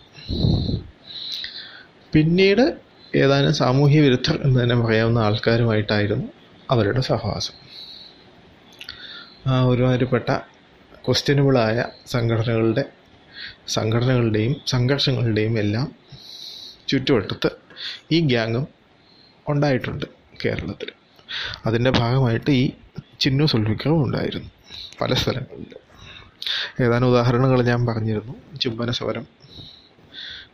പിന്നീട് 2.13 2.77
ഏതാനും 3.15 3.53
സാമൂഹ്യ 3.53 4.01
വിരുദ്ധർ 4.01 4.39
എന്ന് 4.43 4.63
തന്നെ 4.63 4.75
പറയാവുന്ന 4.75 5.19
ആൾക്കാരുമായിട്ടായിരുന്നു 5.19 6.27
അവരുടെ 6.69 7.01
സഹവാസം. 7.01 7.70
ഒരുമാതിരിപ്പെട്ട 9.47 10.29
ക്വസ്റ്റ്യനബിളായ 11.05 11.85
സംഘടനകളുടെ 12.07 12.83
സംഘടനകളുടെയും 13.67 14.61
സംഘർഷങ്ങളുടെയും 14.65 15.59
എല്ലാം 15.59 15.95
ചുറ്റുവട്ടത്ത് 16.89 17.49
ഈ 18.11 18.21
ഗ്യാങ്ങും 18.21 18.67
ഉണ്ടായിട്ടുണ്ട് 19.49 20.05
കേരളത്തിൽ 20.45 20.89
അതിന്റെ 21.65 21.91
ഭാഗമായിട്ട് 21.91 22.51
ഈ 22.51 22.73
ചിന്നു 23.19 23.45
സുൽഫിക്കറും 23.45 24.03
ഉണ്ടായിരുന്നു 24.03 24.49
പല 25.01 25.13
സ്ഥലങ്ങളിൽ 25.13 25.75
ഏതാനും 26.83 27.07
ഉദാഹരണങ്ങൾ 27.07 27.61
ഞാൻ 27.61 27.85
പറഞ്ഞിരുന്നു. 27.85 28.35
ചുംബന 28.57 28.91
സമരം 28.91 29.25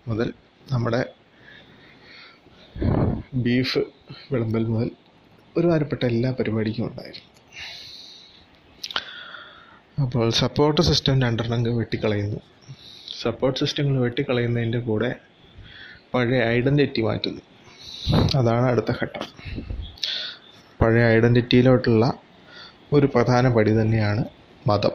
മുതൽ 0.07 0.33
നമ്മുടെ 0.71 1.01
ബീഫ് 3.33 3.79
വിളമ്പൽ 4.31 4.63
മുതൽ 4.63 4.91
ഒരുമാതിരിപ്പെട്ട 5.57 6.03
എല്ലാ 6.05 6.31
പരിപാടിക്കും 6.31 6.87
ഉണ്ടായിരുന്നു. 6.87 7.36
അപ്പോൾ 10.01 10.29
സപ്പോർട്ട് 10.29 10.81
സിസ്റ്റം 10.81 11.21
രണ്ടെണ്ണം 11.21 11.77
വെട്ടിക്കളയുന്നു. 11.77 12.39
സപ്പോർട്ട് 13.21 13.59
സിസ്റ്റങ്ങൾ 13.59 14.01
വെട്ടിക്കളയുന്നതിന്റെ 14.01 14.79
കൂടെ 14.79 15.15
പഴയ 16.13 16.41
ഐഡന്റിറ്റി 16.43 17.01
മാറ്റുന്നു. 17.01 17.41
അതാണ് 18.37 18.65
അടുത്ത 18.65 18.91
ഘട്ടം. 19.01 19.25
പഴയ 20.81 21.03
ഐഡന്റിറ്റിയിലോട്ടുള്ള 21.05 22.13
ഒരു 22.93 23.05
പ്രധാന 23.05 23.49
പടി 23.49 23.71
തന്നെയാണ് 23.71 24.25
മതം. 24.67 24.91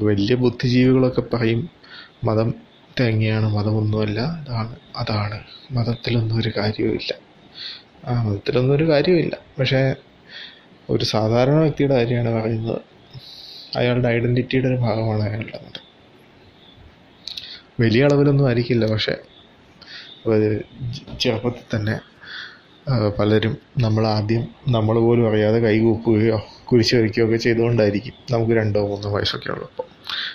വലിയ 0.00 0.34
ബുദ്ധിജീവികളൊക്കെ 0.34 1.20
പറയും 1.20 1.70
മതം 2.24 2.54
തേങ്ങയാണ് 3.00 3.48
മതമൊന്നുമല്ല 3.54 4.20
അതാണ് 4.20 4.76
അതാണ്. 4.96 5.44
മതത്തിലൊന്നും 5.72 6.36
ഒരു 6.36 6.52
കാര്യവുമില്ല 6.56 7.12
ആ 8.06 8.22
മതത്തിലൊന്നും 8.22 8.74
ഒരു 8.76 8.84
കാര്യവുമില്ല 8.90 9.38
പക്ഷേ 9.58 9.94
ഒരു 10.90 11.04
സാധാരണ 11.04 11.58
വ്യക്തിയുടെ 11.58 11.94
കാര്യമാണ് 11.94 12.42
പറയുന്നത്. 12.42 12.80
അയാളുടെ 13.76 14.08
ഐഡന്റിറ്റിയുടെ 14.08 14.68
ഒരു 14.68 14.74
ഭാഗമാണ് 14.74 15.22
അയാളുടെ 15.22 15.58
വലിയ 17.80 18.04
അളവിലൊന്നും 18.04 18.46
ആയിരിക്കില്ല 18.46 18.86
പക്ഷേ 18.92 19.14
ചെറുപ്പത്തിൽ 21.18 21.76
തന്നെ 21.76 21.94
പലരും 23.18 23.58
നമ്മൾ 23.78 24.06
ആദ്യം 24.06 24.48
നമ്മൾ 24.68 24.96
പോലും 24.98 25.28
അറിയാതെ 25.28 25.58
കൈകൂപ്പുകയോ 25.58 26.38
കുരിശ് 26.64 26.94
വരയ്ക്കുകയോ 26.94 27.26
ഒക്കെ 27.26 27.36
ചെയ്തുകൊണ്ടായിരിക്കും 27.36 28.14
നമുക്ക് 28.30 28.52
രണ്ടോ 28.52 28.80
മൂന്നോ 28.88 29.10
വയസ്സൊക്കെ 29.10 29.50
ഉള്ളപ്പോൾ. 29.52 29.86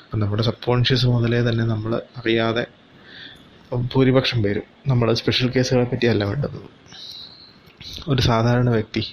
അപ്പം 0.05 0.19
നമ്മുടെ 0.19 0.43
സബ് 0.43 0.63
കോൺഷ്യസ് 0.65 1.05
മുതലേ 1.05 1.41
തന്നെ 1.41 1.63
നമ്മൾ 1.63 2.01
അറിയാതെ 2.17 2.63
ഭൂരിപക്ഷം 3.93 4.43
പേരും 4.43 4.63
നമ്മൾ 4.87 5.13
സ്പെഷ്യൽ 5.13 5.49
കേസുകളെ 5.49 5.83
പറ്റിയല്ല 5.83 6.23
വേണ്ടത്. 6.23 6.57
ഒരു 8.09 8.21
സാധാരണ 8.21 8.69
വ്യക്തി 8.69 9.03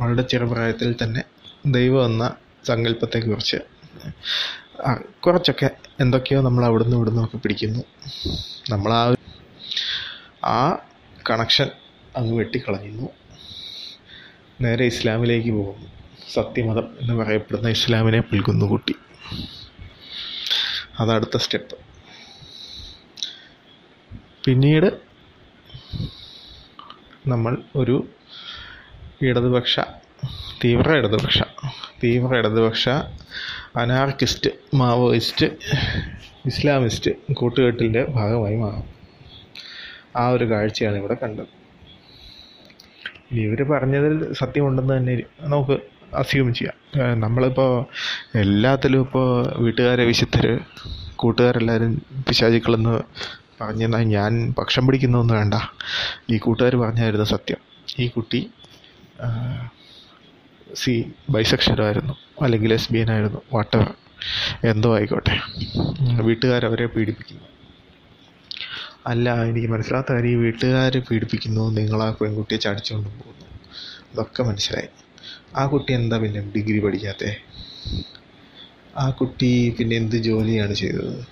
വളരെ 0.00 0.22
ചെറുപ്രായത്തിൽ 0.22 0.96
തന്നെ 1.02 1.22
ദൈവം 1.66 2.04
എന്ന 2.04 2.24
സങ്കല്പത്തെക്കുറിച്ച്. 2.70 3.58
കുറച്ചൊക്കെ 5.24 5.68
എന്തൊക്കെയോ 6.00 6.40
നമ്മൾ 6.46 6.62
അവിടുന്ന് 6.64 6.96
ഇവിടുന്ന് 6.96 7.22
ഒക്കെ 7.24 7.36
പിടിക്കുന്നു. 7.36 7.82
നമ്മൾ 8.70 8.90
ആ 8.92 9.02
ആ 10.56 10.60
കണക്ഷൻ 11.30 11.68
അങ്ങ് 12.16 12.34
വെട്ടിക്കളയുന്നു. 12.38 13.06
നേരെ 14.60 14.84
ഇസ്ലാമിലേക്ക് 14.92 15.50
പോകുന്നു. 15.50 15.88
സത്യമതം 16.32 16.86
എന്ന് 17.00 17.14
പറയപ്പെടുന്ന 17.20 17.68
ഇസ്ലാമിനെ 17.76 18.20
പുൽകുന്നു 18.30 18.66
കൂട്ടി 18.66 18.94
അതടുത്ത 21.00 21.36
സ്റ്റെപ്പ്. 21.36 21.76
പിന്നീട് 24.44 24.88
നമ്മൾ 27.26 27.54
ഒരു 27.76 27.96
ഇടതുപക്ഷ 29.22 29.74
തീവ്ര 30.64 30.90
ഇടതുപക്ഷ 31.00 31.38
തീവ്ര 32.02 32.36
ഇടതുപക്ഷ 32.36 32.88
അനാർക്കിസ്റ്റ് 33.76 34.50
മാവോയിസ്റ്റ് 34.74 35.46
ഇസ്ലാമിസ്റ്റ് 36.46 37.10
കൂട്ടുകെട്ടിന്റെ 37.32 38.04
ഭാഗമായി 38.08 38.56
മാറും. 38.56 38.84
ആ 40.16 40.28
ഒരു 40.28 40.50
കാഴ്ചയാണ് 40.50 40.96
ഇവിടെ 40.96 41.16
കണ്ടത്. 41.22 41.46
ഇനി 43.32 43.40
ഇവർ 43.40 43.62
പറഞ്ഞതിൽ 43.62 44.32
സത്യമുണ്ടെന്ന് 44.32 44.96
തന്നെ 44.96 45.22
നമുക്ക് 45.40 45.80
അസ്യൂം 46.14 46.54
ചെയ്യാം. 46.54 47.20
നമ്മളിപ്പോൾ 47.20 47.86
എല്ലാത്തിലും 48.38 49.00
ഇപ്പോൾ 49.00 49.54
വീട്ടുകാരെ 49.56 50.04
വിശുദ്ധർ 50.04 50.60
കൂട്ടുകാരെല്ലാവരും 51.16 52.02
പിശാചിക്കളെന്ന് 52.28 53.02
പറഞ്ഞെന്നാൽ 53.60 54.02
ഞാൻ 54.02 54.54
പക്ഷം 54.58 54.86
പിടിക്കുന്നൊന്നും 54.86 55.36
വേണ്ട. 55.36 55.54
ഈ 56.30 56.38
കൂട്ടുകാർ 56.38 56.76
പറഞ്ഞായിരുന്നു 56.76 57.24
സത്യം. 57.24 57.56
ഈ 57.98 58.08
കുട്ടി 58.08 58.50
സി 60.74 61.12
ബൈസെക്ഷനായിരുന്നു 61.30 62.14
അല്ലെങ്കിൽ 62.42 62.72
എസ് 62.72 62.92
ബി 62.92 62.98
എൻ 62.98 63.10
ആയിരുന്നു 63.10 63.40
വാട്ടവർ 63.52 63.94
എന്തോ 64.64 64.96
ആയിക്കോട്ടെ 64.96 65.40
വീട്ടുകാരവരെ 66.22 66.86
പീഡിപ്പിക്കുന്നു. 66.86 67.44
അല്ല 69.06 69.42
എനിക്ക് 69.42 69.68
മനസ്സിലാത്ത 69.68 70.12
കാര്യം 70.12 70.30
ഈ 70.30 70.34
വീട്ടുകാർ 70.34 70.98
പീഡിപ്പിക്കുന്നു 70.98 71.70
നിങ്ങൾ 71.70 72.02
ആ 72.02 72.10
പെൺകുട്ടിയെ 72.10 72.58
ചടിച്ചുകൊണ്ട് 72.58 73.08
പോകുന്നു. 73.08 73.46
അതൊക്കെ 74.12 74.42
മനസ്സിലായി. 74.42 74.88
ആ 75.56 75.66
കുട്ടി 75.66 75.92
എന്താ 75.92 76.18
പിന്നെ 76.18 76.40
ഡിഗ്രി 76.40 76.78
പഠിക്കാത്തേ? 76.78 77.36
ആ 78.98 79.10
കുട്ടി 79.10 79.76
പിന്നെ 79.78 79.96
എന്ത് 79.96 80.16
ജോലിയാണ് 80.16 80.74
ചെയ്തത്? 80.74 81.26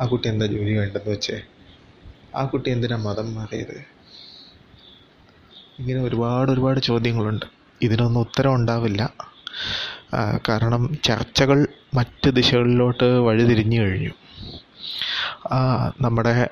ആ 0.00 0.06
കുട്ടി 0.06 0.28
എന്താ 0.28 0.46
ജോലി 0.46 0.74
വേണ്ടെന്ന് 0.74 1.10
വെച്ചേ? 1.10 1.40
ആ 2.34 2.44
കുട്ടി 2.44 2.70
എന്തിനാ 2.70 2.96
മതം 2.96 3.34
മാറിയത്? 3.34 3.84
ഇങ്ങനെ 5.78 6.02
ഒരുപാട് 6.02 6.50
ഒരുപാട് 6.50 6.80
ചോദ്യങ്ങളുണ്ട്. 6.80 7.55
ഇതിനൊന്നും 7.82 8.20
ഉത്തരം 8.20 8.54
ഉണ്ടാവില്ല 8.54 9.02
കാരണം 10.48 10.82
ചർച്ചകൾ 11.04 11.58
മറ്റ് 11.94 12.28
ദിശകളിലോട്ട് 12.30 13.04
വഴിതിരിഞ്ഞു 13.04 13.78
കഴിഞ്ഞു. 13.80 14.12
നമ്മുടെ 16.00 16.48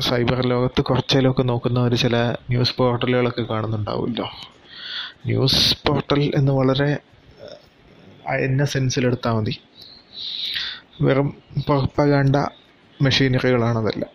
സൈബർ 0.00 0.46
ലോകത്ത് 0.46 0.80
കുറച്ചേലൊക്കെ 0.80 1.42
നോക്കുന്നവർ 1.42 1.94
ചില 1.94 2.16
ന്യൂസ് 2.50 2.76
പോർട്ടലുകളൊക്കെ 2.76 3.42
കാണുന്നുണ്ടാവുമല്ലോ. 3.42 4.28
ന്യൂസ് 5.26 5.76
പോർട്ടൽ 5.86 6.32
എന്ന് 6.34 6.52
വളരെ 6.52 6.90
എന്ന 8.28 8.64
സെൻസിലെടുത്താൽ 8.64 9.32
മതി. 9.32 9.54
വെറും 11.02 11.28
പ്രൊപ്പഗാൻഡ 11.68 12.36
മെഷീനറികളാണതെല്ലാം. 13.02 14.12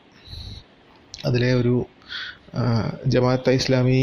അതിലെ 1.26 1.54
ഒരു 1.54 1.86
ജമാഅത്തെ 3.06 3.52
ഇസ്ലാമി 3.52 4.00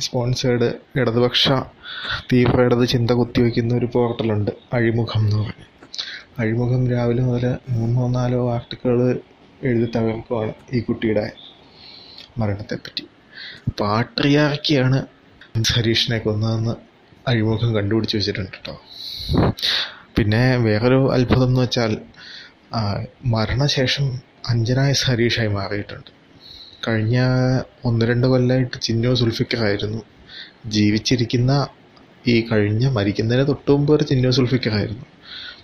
സ്പോൺസേഡ് 0.00 0.68
ഇടതുപക്ഷ 1.00 1.48
തീവ്ര 2.32 2.58
ഇടത് 2.62 2.84
ചിന്ത 2.88 3.10
കുത്തിവെക്കുന്ന 3.10 3.74
ഒരു 3.74 3.88
പോർട്ടലുണ്ട് 3.94 4.52
അഴിമുഖം 4.76 5.22
എന്ന് 5.24 5.38
പറഞ്ഞ് 5.44 5.66
അഴിമുഖം 6.42 6.82
രാവിലെ 6.90 7.22
മുതൽ 7.28 7.44
മൂന്നോ 7.74 8.04
നാലോ 8.08 8.40
ആർട്ടിക്കിൾ 8.54 8.90
എഴുതി 9.68 9.86
തകർക്കുവാണ് 9.96 10.52
ഈ 10.72 10.80
കുട്ടിയുടെ 10.80 11.24
മരണത്തെപ്പറ്റി. 12.40 13.04
പാട്രിയാർക്കിയാണ് 13.80 14.98
ഹരീഷിനെ 15.76 16.18
കൊന്നതെന്ന് 16.18 16.74
അഴിമുഖം 17.30 17.70
കണ്ടുപിടിച്ച് 17.76 18.16
വെച്ചിട്ടുണ്ട് 18.18 18.52
കേട്ടോ. 18.56 18.74
പിന്നെ 20.16 20.44
വേറൊരു 20.66 21.00
അത്ഭുതം 21.16 21.48
എന്ന് 21.50 21.60
വെച്ചാൽ 21.60 21.92
മരണശേഷം 23.34 24.06
അഞ്ജന 24.52 24.80
എസ് 24.92 25.06
ഹരീഷായി 25.10 25.50
മാറിയിട്ടുണ്ട്. 25.58 26.10
കഴിഞ്ഞ 26.88 27.18
ഒന്ന് 27.84 28.06
രണ്ട് 28.06 28.26
കൊല്ലമായിട്ട് 28.26 28.76
ചിന്നു 28.82 29.14
സുൽഫിക്കറായിരുന്നു 29.14 30.00
ജീവിച്ചിരിക്കുന്ന 30.66 31.68
ഈ 32.28 32.34
കഴിഞ്ഞ 32.52 32.86
മരിക്കുന്നതിന് 32.88 33.48
തൊട്ട് 33.48 33.70
മുമ്പ് 33.70 33.92
ഒരു 33.92 34.04
ചിന്നു 34.04 34.30
സുൽഫിക്കറായിരുന്നു 34.30 35.06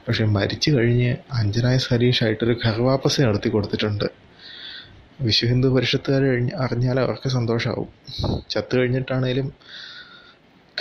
പക്ഷേ 0.06 0.24
മരിച്ചു 0.24 0.70
കഴിഞ്ഞ് 0.70 1.16
അഞ്ജനായ 1.32 1.76
സരീഷായിട്ടൊരു 1.76 2.54
ഘർവാപ്പസ് 2.66 3.20
നടത്തി 3.20 3.48
കൊടുത്തിട്ടുണ്ട്. 3.48 4.04
വിശ്വ 5.20 5.48
ഹിന്ദു 5.48 5.68
പരിഷത്തുകാർ 5.68 6.22
അറിഞ്ഞാൽ 6.56 7.00
അവർക്ക് 7.00 7.28
സന്തോഷമാവും 7.28 7.88
ചത്തു 8.50 8.76
കഴിഞ്ഞിട്ടാണേലും 8.76 9.52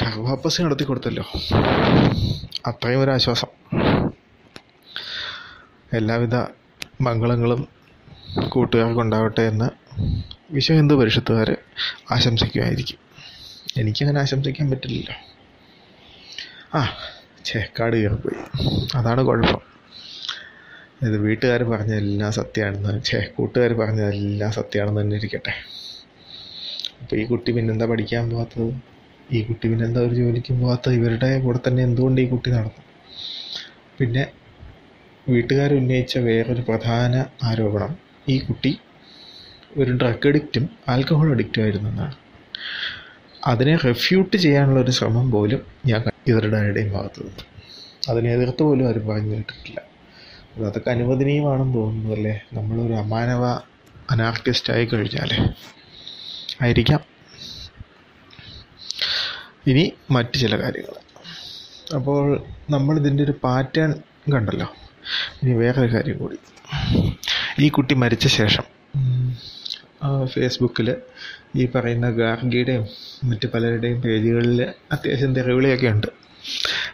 ഘർവാപ്പസ് 0.04 0.62
നടത്തി 0.62 0.84
കൊടുത്തല്ലോ. 0.84 1.26
അത്രയും 2.68 3.02
ഒരു 3.02 3.12
ആശ്വാസം. 3.12 3.52
എല്ലാവിധ 5.94 6.36
മംഗളങ്ങളും 7.02 7.83
കൂട്ടുകാർക്കുണ്ടാവട്ടെ 8.42 9.42
എന്ന് 9.42 9.70
വിശ്വ 10.52 10.76
ഹിന്ദു 10.76 10.96
പരിഷത്തുകാർ 10.96 11.58
ആശംസിക്കുമായിരിക്കും. 12.12 12.98
എനിക്കങ്ങനെ 13.78 14.20
ആശംസിക്കാൻ 14.20 14.72
പറ്റില്ലല്ലോ. 14.72 15.16
ആ 16.78 16.88
ഛേ 17.46 17.68
കാട് 17.80 17.96
കയറിപ്പോയി 17.96 18.36
അതാണ് 18.98 19.24
കുഴപ്പം. 19.24 19.62
ഇത് 21.02 21.18
വീട്ടുകാർ 21.18 21.64
പറഞ്ഞതെല്ലാം 21.64 22.32
സത്യമാണെന്ന് 22.32 23.02
ഛേ 23.06 23.28
കൂട്ടുകാർ 23.38 23.74
പറഞ്ഞതെല്ലാം 23.74 24.52
സത്യമാണെന്ന് 24.52 25.02
തന്നെ 25.02 25.16
ഇരിക്കട്ടെ. 25.16 25.54
അപ്പോൾ 27.02 27.16
ഈ 27.16 27.26
കുട്ടി 27.26 27.52
പിന്നെന്താ 27.52 27.86
പഠിക്കാൻ 27.86 28.30
പോകാത്തത് 28.30 28.82
ഈ 29.32 29.44
കുട്ടി 29.44 29.68
പിന്നെന്താ 29.68 30.02
ഒരു 30.02 30.16
ജോലിക്കും 30.16 30.62
പോകാത്തത് 30.62 30.94
ഇവരുടെ 30.94 31.40
കൂടെ 31.40 31.60
തന്നെ 31.68 31.84
എന്തുകൊണ്ട് 31.84 32.22
ഈ 32.22 32.30
കുട്ടി 32.30 32.50
നടന്നു? 32.50 32.84
പിന്നെ 34.00 34.28
വീട്ടുകാർ 35.30 35.74
ഉന്നയിച്ച 35.74 36.18
വേറൊരു 36.18 36.62
പ്രധാന 36.62 37.26
ആരോപണം 37.44 38.13
ഈ 38.30 38.40
കുട്ടി 38.40 38.80
ഒരു 39.78 39.92
ഡ്രഗ് 39.92 40.28
അഡിക്റ്റും 40.28 40.70
ആൽക്കഹോൾ 40.90 41.32
അഡിക്റ്റും 41.32 41.62
ആയിരുന്നു 41.62 41.90
എന്നാണ്. 41.90 42.16
അതിനെ 43.48 43.76
റെഫ്യൂട്ട് 43.76 44.38
ചെയ്യാനുള്ള 44.38 44.80
ഒരു 44.80 44.92
ശ്രമം 44.92 45.32
പോലും 45.32 45.62
ഞാൻ 45.86 46.04
ഇവരുടെ 46.28 46.58
ആരുടെയും 46.58 46.94
ഭാഗത്ത് 46.94 47.24
നിന്ന്. 47.24 47.44
അതിനെ 48.10 48.34
എതിർത്ത് 48.34 48.64
പോലും 48.64 48.88
ആരും 48.88 49.08
പറഞ്ഞു 49.08 49.36
കേട്ടിട്ടില്ല. 49.36 49.82
അതൊക്കെ 50.66 50.90
അനുവദനീയമാണെന്ന് 50.90 51.74
തോന്നുന്നു 51.74 52.16
അല്ലേ? 52.16 52.42
നമ്മളൊരു 52.54 52.94
അമാനവ 52.94 53.46
അനാർക്കിസ്റ്റ് 54.12 54.74
ആയി 54.74 54.86
കഴിഞ്ഞാൽ 54.86 55.54
ആയിരിക്കാം. 56.62 57.00
ഇനി 59.68 59.94
മറ്റ് 60.12 60.40
ചില 60.40 60.62
കാര്യങ്ങൾ 60.62 60.96
അപ്പോൾ 61.96 62.44
നമ്മളിതിന്റെ 62.70 63.24
ഒരു 63.24 63.34
പാറ്റേൺ 63.44 63.94
കണ്ടല്ലോ. 64.34 64.74
ഇനി 65.44 65.54
വേറൊരു 65.54 65.94
കാര്യം 65.94 66.18
കൂടി. 66.18 66.38
ഈ 67.60 67.70
കുട്ടി 67.70 67.96
മരിച്ച 67.96 68.28
ശേഷം. 68.28 68.64
ഫേസ്ബുക്കിൽ 70.26 70.96
ഈ 71.56 71.66
പറയുന്ന 71.66 72.10
ഗാർഗിയുടെയും 72.10 72.88
മറ്റ് 73.24 73.48
പലരുടെയും 73.48 74.02
പേജുകളിൽ 74.02 74.62
അത്യാവശ്യം 74.92 75.36
തെറിവിളിയൊക്കെ 75.36 75.88
ഉണ്ട്. 75.88 76.08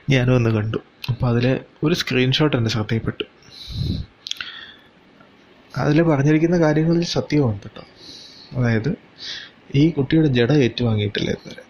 ഞാനും 0.09 0.35
ഒന്ന് 0.35 0.49
കണ്ടു. 0.49 0.77
അപ്പോൾ 1.09 1.27
അതിൽ 1.27 1.59
ഒരു 1.83 1.93
സ്ക്രീൻഷോട്ട് 1.93 2.57
എന്റെ 2.57 2.69
ശ്രദ്ധയിൽപ്പെട്ടു. 2.69 3.23
അതിൽ 5.77 6.01
പറഞ്ഞിരിക്കുന്ന 6.01 6.59
കാര്യങ്ങളിൽ 6.59 7.03
സത്യമാണ് 7.03 7.59
കേട്ടോ. 7.59 7.83
അതായത് 8.59 8.95
ഈ 9.75 9.89
കുട്ടിയുടെ 9.89 10.27
ജഡ 10.27 10.51
ഏറ്റുവാങ്ങിയിട്ടില്ല 10.51 11.29
ഇതുവരെ. 11.29 11.63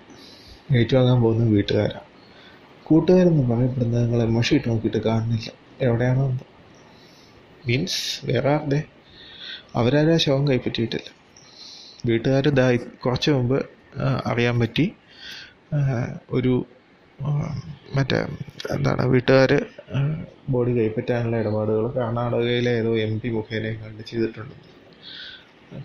ഏറ്റുവാങ്ങാൻ 0.80 1.21
പോകുന്ന 1.21 1.49
വീട്ടുകാരാണ് 1.49 2.04
കൂട്ടുകാരെന്ന് 2.84 3.56
പറയപ്പെടുന്നത് 3.56 4.04
നിങ്ങളെ 4.04 4.25
മഷിയിട്ട് 4.25 4.69
നോക്കിയിട്ട് 4.69 4.97
കാണുന്നില്ല. 4.97 5.52
എവിടെയാണോ 5.82 6.30
എന്തോ. 6.30 6.45
മീൻസ് 7.67 8.02
വേറെ 8.30 8.50
ആരുടെ? 8.56 8.80
അവരാരും 9.76 10.13
ആ 10.13 10.19
ശവം 10.26 10.43
കൈപ്പറ്റിയിട്ടില്ല. 10.50 11.10
വീട്ടുകാർ 12.06 12.45
ദാ 12.60 12.65
കുറച്ച് 13.06 13.30
മുമ്പ് 13.38 13.58
അറിയാൻ 14.32 14.56
പറ്റി. 14.60 14.86
ഒരു 16.38 16.54
മറ്റേ 17.95 18.19
എന്താണ് 18.76 19.04
വീട്ടുകാർ 19.13 19.52
ബോഡി 20.54 20.72
കൈപ്പറ്റാനുള്ള 20.80 21.38
ഇടപാടുകൾ 21.43 21.86
കർണാടകയിലെ 21.98 22.72
ഏതോ 22.82 22.91
എം 23.06 23.13
പി 23.19 23.30
മുഖേനയും 23.30 23.78
കണ്ട് 23.84 24.04
ചെയ്തിട്ടുണ്ട്. 24.10 24.56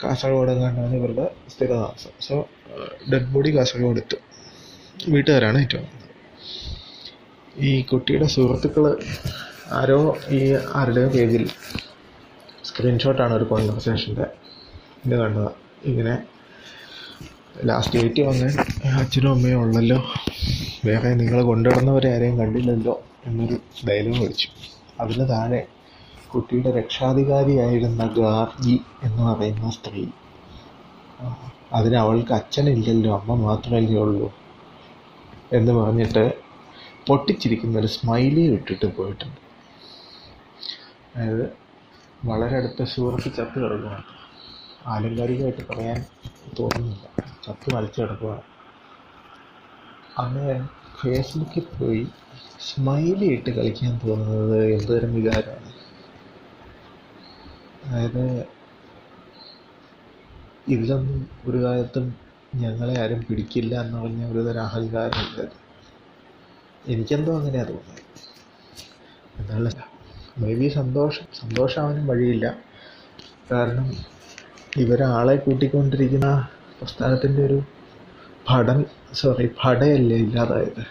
കാസർഗോഡ് 0.02 0.52
കണ്ടാണ് 0.60 0.94
ഇവരുടെ 1.00 1.26
സ്ഥിരതാമസം. 1.52 2.14
സോ 2.26 2.36
ഡെഡ് 3.12 3.30
ബോഡി 3.34 3.50
കാസർഗോഡ് 3.56 4.00
എത്തും 4.02 4.22
വീട്ടുകാരാണ് 5.14 5.58
ഏറ്റവും. 5.64 5.88
ഈ 7.68 7.72
കുട്ടിയുടെ 7.90 8.28
സുഹൃത്തുക്കൾ 8.34 8.84
ആരോ 9.72 10.16
ഈ 10.30 10.38
ആരുടെയോ 10.74 11.08
പേജിൽ 11.08 11.50
സ്ക്രീൻഷോട്ടാണ് 12.64 13.34
ഒരു 13.34 13.44
കോൺവെർസേഷന്റെ 13.44 14.26
ഇത് 15.06 15.14
കണ്ടത്. 15.20 15.52
ഇങ്ങനെ 15.84 16.14
ലാസ്റ്റ് 17.66 17.98
ഡേറ്റ് 17.98 18.22
വന്ന് 18.22 18.48
അച്ഛനും 19.00 19.30
അമ്മയും 19.30 19.60
ഉള്ളല്ലോ. 19.60 19.98
വേറെ 20.84 21.14
നിങ്ങൾ 21.14 21.42
കൊണ്ടുവരുന്നവരെ 21.42 22.14
ആരെയും 22.14 22.38
കണ്ടില്ലല്ലോ 22.38 23.02
എന്നൊരു 23.26 23.56
ഡയലോഗ് 23.88 24.22
വെച്ചു 24.26 24.48
അതിന് 25.00 25.28
താഴെ 25.28 25.66
കുട്ടിയുടെ 26.34 26.70
രക്ഷാധികാരിയായിരുന്ന 26.70 28.06
ഗാർഗി 28.06 28.80
എന്ന് 29.02 29.22
പറയുന്ന 29.22 29.70
സ്ത്രീ. 29.70 30.06
അതിന് 31.72 31.96
അവൾക്ക് 31.96 32.32
അച്ഛനില്ലല്ലോ. 32.32 33.18
അമ്മ 33.18 33.34
മാത്രമല്ലേ 33.34 34.00
ഉള്ളൂ 34.00 34.32
എന്ന് 35.52 35.72
പറഞ്ഞിട്ട് 35.72 36.24
പൊട്ടിച്ചിരിക്കുന്ന 37.06 37.78
ഒരു 37.78 37.86
സ്മൈലി 37.86 38.40
ഇട്ടിട്ട് 38.40 38.86
പോയിട്ടുണ്ട്. 38.96 39.43
അതായത് 41.14 41.52
വളരെ 42.24 42.56
അടുത്ത 42.56 42.84
സുഹൃത്ത് 42.84 43.36
ചത്ത് 43.36 43.58
കിടക്കുകയാണ് 43.62 44.04
ആലങ്കാരികമായിട്ട് 44.86 45.64
പറയാൻ 45.66 46.04
തോന്നുന്നില്ല. 46.58 47.06
ചത്ത് 47.46 47.74
മരിച്ചു 47.74 48.02
കിടക്കുകയാണ് 48.02 48.42
അങ്ങനെ 50.18 50.68
ഫേസ്ബുക്കിൽ 51.00 51.66
പോയി 51.80 52.06
സ്മൈലി 52.60 53.24
ഇട്ട് 53.24 53.50
കളിക്കാൻ 53.50 54.00
തോന്നുന്നത് 54.06 54.72
എന്തൊരു 54.72 55.06
വികാരമാണ്. 55.06 55.72
അതായത് 57.84 58.46
ഇതിലൊന്നും 60.68 61.30
ഒരു 61.48 61.58
കാലത്തും 61.64 62.14
ഞങ്ങളെ 62.54 63.00
ആരും 63.00 63.24
പിടിക്കില്ല 63.28 63.80
എന്ന് 63.80 63.98
പറഞ്ഞ 63.98 64.32
ഒരു 64.32 64.38
തരം 64.38 64.62
അഹങ്കാരമില്ല 64.62 65.48
എനിക്കെന്തോ 66.88 67.38
അങ്ങനെയാണ് 67.38 67.68
തോന്നുന്നത്. 67.68 68.02
എന്നുള്ള 69.38 69.93
മേ 70.38 70.54
ബി 70.54 70.68
സന്തോഷം 70.68 71.26
സന്തോഷമാവാനും 71.40 72.06
വഴിയില്ല. 72.06 72.46
കാരണം 73.52 73.86
ഇവരാളെ 74.76 75.36
കൂട്ടിക്കൊണ്ടിരിക്കുന്ന 75.36 76.48
പ്രസ്ഥാനത്തിന്റെ 76.80 77.46
ഒരു 77.46 77.62
ഭടൻ 78.50 78.84
സോറി 79.12 79.50
ഭടയല്ലേ 79.64 80.16
ഇല്ലാതായത്. 80.16 80.82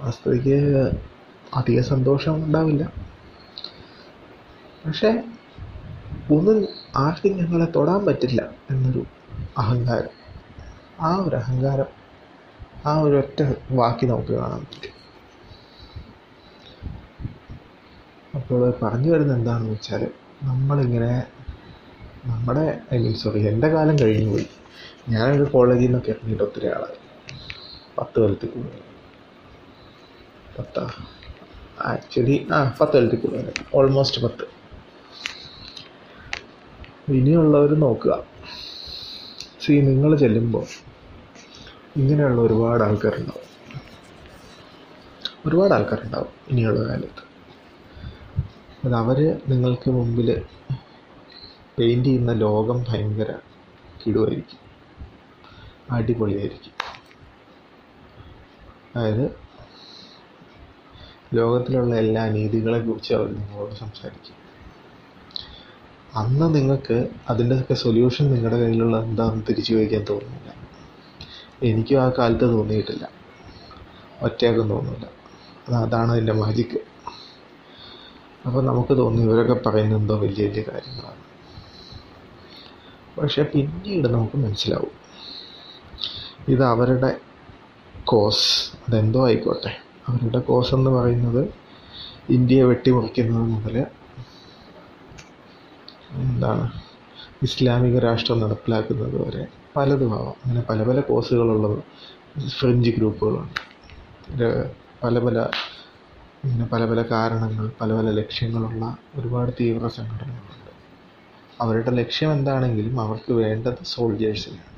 വാസ്തവിക്ക് 0.00 0.56
അധിക 1.54 1.80
സന്തോഷം 1.80 2.34
ഉണ്ടാവില്ല. 2.34 2.92
പക്ഷേ 4.86 5.22
ഒന്നും 6.30 6.68
ആർക്കും 6.96 7.36
ഞങ്ങളെ 7.36 7.64
തൊടാൻ 7.64 8.06
പറ്റില്ല 8.06 8.50
എന്നൊരു 8.70 9.06
അഹങ്കാരം. 9.58 10.14
ആ 11.00 11.16
ഒരു 11.16 11.36
അഹങ്കാരം 11.36 11.90
ആ 12.86 13.00
ഒരു 13.00 13.16
ഒറ്റ 13.16 13.52
വാക്കി 13.70 14.06
നമുക്ക് 14.06 14.32
കാണാൻ 14.32 14.60
പറ്റും. 14.60 14.95
അപ്പോൾ 18.46 18.74
പറഞ്ഞു 18.82 19.10
വരുന്നത് 19.10 19.36
എന്താണെന്ന് 19.36 19.70
വെച്ചാൽ 19.70 20.10
നമ്മളിങ്ങനെ 20.42 21.26
നമ്മുടെ 22.24 22.80
ഐ 22.94 22.98
മീൻ 22.98 23.14
സോറി 23.14 23.48
എന്റെ 23.48 23.68
കാലം 23.68 23.98
കഴിഞ്ഞു 23.98 24.30
പോയി. 24.30 24.46
ഞാനൊരു 25.08 25.44
കോളേജിൽ 25.44 25.82
നിന്നൊക്കെ 25.82 26.10
ഇറങ്ങിയിട്ട് 26.10 26.44
ഒത്തിരി 26.44 26.66
ആളായി. 26.66 26.98
പത്ത് 27.98 28.20
കൊല്ലത്തിൽ 28.20 28.48
കൂടുതൽ 28.48 28.82
പത്താ? 30.58 30.90
ആക്ച്വലി 31.80 32.46
ആ 32.52 32.76
പത്ത് 32.80 32.92
കൊല്ലത്തിൽ 32.92 33.20
കൂടുതൽ 33.20 33.52
ഓൾമോസ്റ്റ് 33.74 34.22
പത്ത്. 34.22 34.46
ഇനിയുള്ളവർ 37.12 37.74
നോക്കുക. 37.74 38.24
സി 39.60 39.72
നിങ്ങൾ 39.72 40.16
ചെല്ലുമ്പോൾ 40.16 40.66
ഇങ്ങനെയുള്ള 41.96 42.40
ഒരുപാട് 42.40 42.84
ആൾക്കാരുണ്ടാവും. 42.84 43.46
ഒരുപാട് 45.46 45.74
ആൾക്കാരുണ്ടാവും 45.74 46.28
ഇനിയുള്ള 46.48 46.88
കാലത്ത്. 46.88 47.25
അത് 48.86 48.94
അവർ 48.94 49.40
നിങ്ങൾക്ക് 49.48 49.90
മുമ്പിൽ 49.90 50.42
പെയിന്റ് 51.78 52.04
ചെയ്യുന്ന 52.04 52.32
ലോകം 52.32 52.84
ഭയങ്കര 52.88 53.34
കിടുവായിരിക്കും. 54.06 54.58
അടിപൊളിയായിരിക്കും. 55.90 56.72
അതായത് 58.96 59.38
ലോകത്തിലുള്ള 61.34 61.94
എല്ലാ 61.94 62.28
നീതികളെക്കുറിച്ച് 62.28 63.14
അവർ 63.14 63.26
നിങ്ങളോട് 63.26 63.74
സംസാരിക്കും. 63.74 64.36
അന്ന് 66.14 66.54
നിങ്ങൾക്ക് 66.54 67.08
അതിന്റെയൊക്കെ 67.28 67.74
സൊല്യൂഷൻ 67.74 68.34
നിങ്ങളുടെ 68.34 68.60
കയ്യിലുള്ള 68.60 69.02
എന്താണെന്ന് 69.02 69.44
തിരിച്ചു 69.48 69.72
ചോദിക്കാൻ 69.72 70.04
തോന്നുന്നില്ല. 70.04 70.54
എനിക്കും 71.62 72.02
ആ 72.02 72.12
കാലത്ത് 72.18 72.44
തോന്നിയിട്ടില്ല. 72.44 73.08
ഒറ്റയാക്കും 74.22 74.68
തോന്നുന്നില്ല. 74.68 75.06
അതാണ് 75.76 76.12
അതിന്റെ 76.12 76.32
മാജിക്ക് 76.32 76.95
അപ്പോൾ 78.46 78.64
നമുക്ക് 78.64 78.98
തോന്നി 78.98 79.22
ഇവരൊക്കെ 79.22 79.68
പറയുന്നത് 79.68 80.00
എന്തോ 80.00 80.16
വലിയ 80.16 80.48
വലിയ 80.48 80.62
കാര്യങ്ങളാണ്. 80.72 81.22
പക്ഷെ 83.18 83.42
പിന്നീട് 83.42 84.08
നമുക്ക് 84.08 84.36
മനസ്സിലാവും. 84.36 84.94
ഇത് 86.48 86.64
അവരുടെ 86.64 87.16
കോസ് 88.04 88.48
അതെന്തോ 88.88 89.26
ആയിക്കോട്ടെ. 89.26 89.72
അവരുടെ 90.08 90.38
കോസ് 90.38 90.74
എന്ന് 90.74 90.90
പറയുന്നത് 90.90 91.42
ഇന്ത്യയെ 92.30 92.62
വെട്ടിമുറിക്കുന്നത് 92.62 93.42
മുതൽ 93.42 93.86
എന്താണ്? 96.10 96.72
ഇസ്ലാമിക 97.42 97.98
രാഷ്ട്രം 97.98 98.38
നടപ്പിലാക്കുന്നത് 98.40 99.26
വരെ 99.26 99.46
പലതും 99.76 100.12
ആവാം. 100.14 100.36
അങ്ങനെ 100.44 100.60
പല 100.60 100.82
പല 100.82 101.00
കോസുകളുള്ളത് 101.00 101.78
ഫ്രഞ്ച് 102.48 102.90
ഗ്രൂപ്പുകളുണ്ട് 102.90 103.60
പല 105.04 105.18
പല 105.18 105.48
ഇങ്ങനെ 106.46 106.66
പല 106.66 106.84
പല 106.84 107.02
കാരണങ്ങൾ 107.02 107.72
പല 107.80 107.92
പല 107.92 108.10
ലക്ഷ്യങ്ങളുള്ള 108.10 108.98
ഒരുപാട് 109.16 109.52
തീവ്ര 109.60 109.88
സംഘടനകളുണ്ട്. 109.88 110.72
അവരുടെ 111.60 111.90
ലക്ഷ്യം 111.90 112.32
എന്താണെങ്കിലും 112.32 113.00
അവർക്ക് 113.00 113.32
വേണ്ടത് 113.32 113.84
സോൾജേഴ്സിനാണ് 113.84 114.72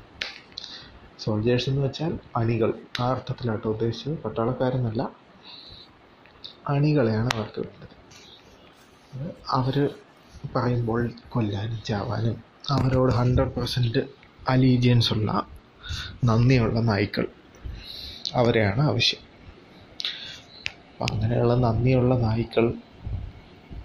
സോൾജേഴ്സ് 1.19 1.69
എന്ന് 1.69 1.81
വെച്ചാൽ 1.81 2.19
അണികൾ. 2.35 2.73
ആ 2.99 3.09
അർത്ഥത്തിലാട്ടോ 3.09 3.69
ഉദ്ദേശിച്ചത്. 3.69 4.17
പട്ടാളക്കാരെന്നല്ല 4.17 5.09
അണികളെയാണ് 6.69 7.29
അവർക്ക് 7.33 7.59
വേണ്ടത്. 7.59 7.95
അവർ 9.49 9.89
പറയുമ്പോൾ 10.55 11.11
കൊല്ലാനും 11.29 11.81
ചാവാനും 11.83 12.43
അവരോട് 12.69 13.11
ഹൺഡ്രഡ് 13.13 13.53
പെർസെന്റ് 13.53 13.99
അലീജിയൻസ് 14.49 15.13
ഉള്ള 15.13 15.47
നന്ദിയുള്ള 16.23 16.79
നായ്ക്കൾ 16.79 17.27
അവരെയാണ് 18.33 18.81
ആവശ്യം. 18.81 19.28
അപ്പം 20.99 21.11
അങ്ങനെയുള്ള 21.15 21.53
നന്ദിയുള്ള 21.55 22.13
നായ്ക്കൾ 22.17 22.65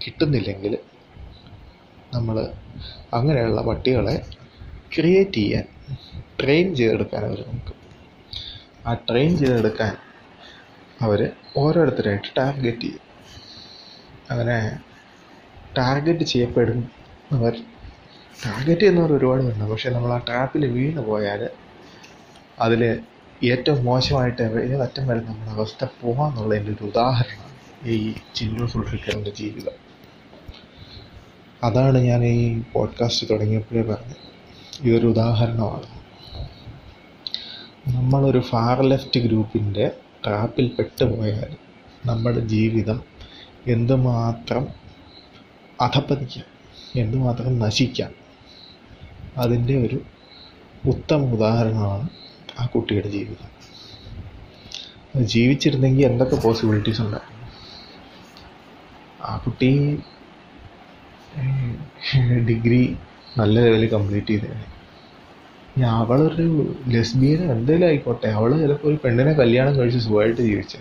കിട്ടുന്നില്ലെങ്കിൽ 0.05 0.73
നമ്മൾ 2.13 2.37
അങ്ങനെയുള്ള 3.13 3.61
പട്ടികളെ 3.61 4.15
ക്രിയേറ്റ് 4.95 5.37
ചെയ്യാൻ 5.37 5.65
ട്രെയിൻ 6.41 6.75
ചെയ്തെടുക്കാൻ 6.75 7.25
അവർ 7.25 7.39
നമുക്ക് 7.47 7.73
ആ 8.87 8.93
ട്രെയിൻ 8.93 9.37
ചെയ്തെടുക്കാൻ 9.37 9.93
അവർ 11.01 11.21
ഓരോരുത്തരായിട്ട് 11.57 12.27
ടാർഗറ്റ് 12.37 12.81
ചെയ്യും. 12.81 13.01
അങ്ങനെ 14.29 14.57
ടാർഗറ്റ് 15.77 16.25
ചെയ്യപ്പെടുന്നവർ 16.25 17.55
ടാർഗറ്റ് 18.45 18.79
ചെയ്യുന്നവർ 18.79 19.13
ഒരുപാട് 19.13 19.41
പേരുണ്ട്. 19.41 19.71
പക്ഷേ 19.71 19.89
നമ്മൾ 19.89 20.13
ആ 20.13 20.17
ട്രാപ്പിൽ 20.17 20.65
വീണ് 20.65 21.01
പോയാൽ 21.01 21.49
അതിൽ 22.59 22.83
ഏറ്റവും 23.43 23.85
മോശമായിട്ട് 23.85 24.41
ഏതറ്റം 24.41 25.07
വരെ 25.07 25.19
നമ്മുടെ 25.19 25.51
അവസ്ഥ 25.51 25.85
പോകാമെന്നുള്ളതിന്റെ 26.01 26.71
ഒരു 26.71 26.83
ഉദാഹരണമാണ് 26.83 27.89
ഈ 27.89 28.13
ചിന്നു 28.35 28.65
സുൽഫിക്കറിന്റെ 28.65 29.29
ജീവിതം. 29.29 29.71
അതാണ് 31.63 31.97
ഞാൻ 31.97 32.25
ഈ 32.25 32.61
പോഡ്കാസ്റ്റ് 32.73 33.27
തുടങ്ങിയപ്പോഴേ 33.29 33.81
പറഞ്ഞത്. 33.81 34.15
ഇതൊരു 34.81 35.07
ഉദാഹരണമാണ്. 35.07 35.85
നമ്മളൊരു 37.95 38.39
ഫാർ 38.39 38.81
ലെഫ്റ്റ് 38.81 39.19
ഗ്രൂപ്പിന്റെ 39.19 39.91
ട്രാപ്പിൽ 40.25 40.67
പെട്ടുപോയാൽ 40.67 41.55
നമ്മുടെ 42.05 42.39
ജീവിതം 42.39 43.01
എന്തുമാത്രം 43.67 44.67
അധപ്പതിക്കാം 45.81 46.45
എന്തുമാത്രം 46.95 47.59
നശിക്കാം? 47.59 48.11
അതിന്റെ 49.37 49.77
ഒരു 49.77 50.01
ഉത്തമ 50.85 51.17
ഉദാഹരണമാണ് 51.17 52.09
ആ 52.55 52.65
കുട്ടിയുടെ 52.73 53.09
ജീവിതം. 53.15 53.49
ജീവിച്ചിരുന്നെങ്കിൽ 55.31 56.05
എന്തൊക്കെ 56.07 56.37
പോസിബിലിറ്റീസ് 56.43 57.01
ഉണ്ടായിരുന്നു 57.01 57.33
ആ 59.21 59.33
കുട്ടി 59.43 59.69
ഡിഗ്രി 62.49 62.81
നല്ല 63.35 63.55
ലെവലിൽ 63.57 63.87
കംപ്ലീറ്റ് 63.93 64.33
ചെയ്തേനെ. 64.33 64.65
ഇനി 65.75 65.85
അവളൊരു 65.95 66.45
ലെസ്ബിയനോ 66.93 67.45
എന്തെങ്കിലും 67.55 67.87
ആയിക്കോട്ടെ 67.87 68.29
അവൾ 68.37 68.51
ചിലപ്പോൾ 68.61 68.89
ഒരു 68.91 68.97
പെണ്ണിനെ 69.03 69.33
കല്യാണം 69.41 69.73
കഴിച്ച് 69.77 69.99
സുഖമായിട്ട് 70.05 70.41
ജീവിച്ചേ 70.41 70.79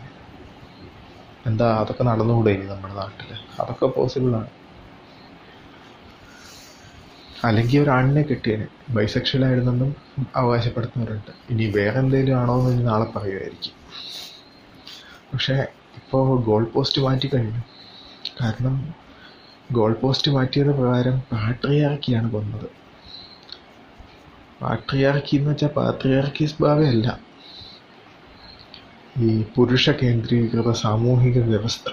എന്താ 1.44 1.66
അതൊക്കെ 1.80 2.04
നടന്നുകൂടെ 2.08 2.52
നമ്മുടെ 2.70 2.94
നാട്ടിൽ 3.00 3.30
അതൊക്കെ 3.60 3.86
പോസിബിളാണ് 3.96 4.50
അല്ലെങ്കിൽ 7.44 7.80
ഒരു 7.80 7.90
ആണിനെ 7.90 8.22
കെട്ടിയനെ. 8.22 8.66
ബൈസെക്ഷൽ 8.90 9.44
ആയിരുന്നെന്നും 9.44 9.96
അവകാശപ്പെടുത്തുന്നവരുണ്ട്. 10.36 11.30
ഇനി 11.50 11.64
വേറെ 11.70 11.98
എന്തെങ്കിലും 11.98 12.36
ആണോ 12.38 12.54
എന്ന് 12.70 12.86
നാളെ 12.86 13.06
പറയുമായിരിക്കും. 13.16 13.74
പക്ഷേ 15.32 15.54
ഇപ്പോൾ 15.98 16.42
ഗോൾ 16.44 16.64
പോസ്റ്റ് 16.64 17.02
മാറ്റി 17.02 17.30
കഴിഞ്ഞു. 17.34 17.62
കാരണം 18.40 18.94
ഗോൾ 19.72 19.92
പോസ്റ്റ് 19.92 20.30
മാറ്റിയത് 20.30 20.72
പ്രകാരം 20.78 21.18
പാട്രിയാർക്കിയാണ് 21.32 22.30
കൊന്നത് 22.30 22.68
പാട്രിയാർക്കി 24.62 25.36
എന്ന് 25.36 25.50
വെച്ചാൽ 25.50 25.68
പാട്രിയാർക്കീസ് 25.68 26.62
ഭാവയല്ല 26.62 27.18
ഈ 29.18 29.42
പുരുഷ 29.42 29.90
കേന്ദ്രീകൃത 29.90 30.72
സാമൂഹിക 30.72 31.38
വ്യവസ്ഥ. 31.38 31.88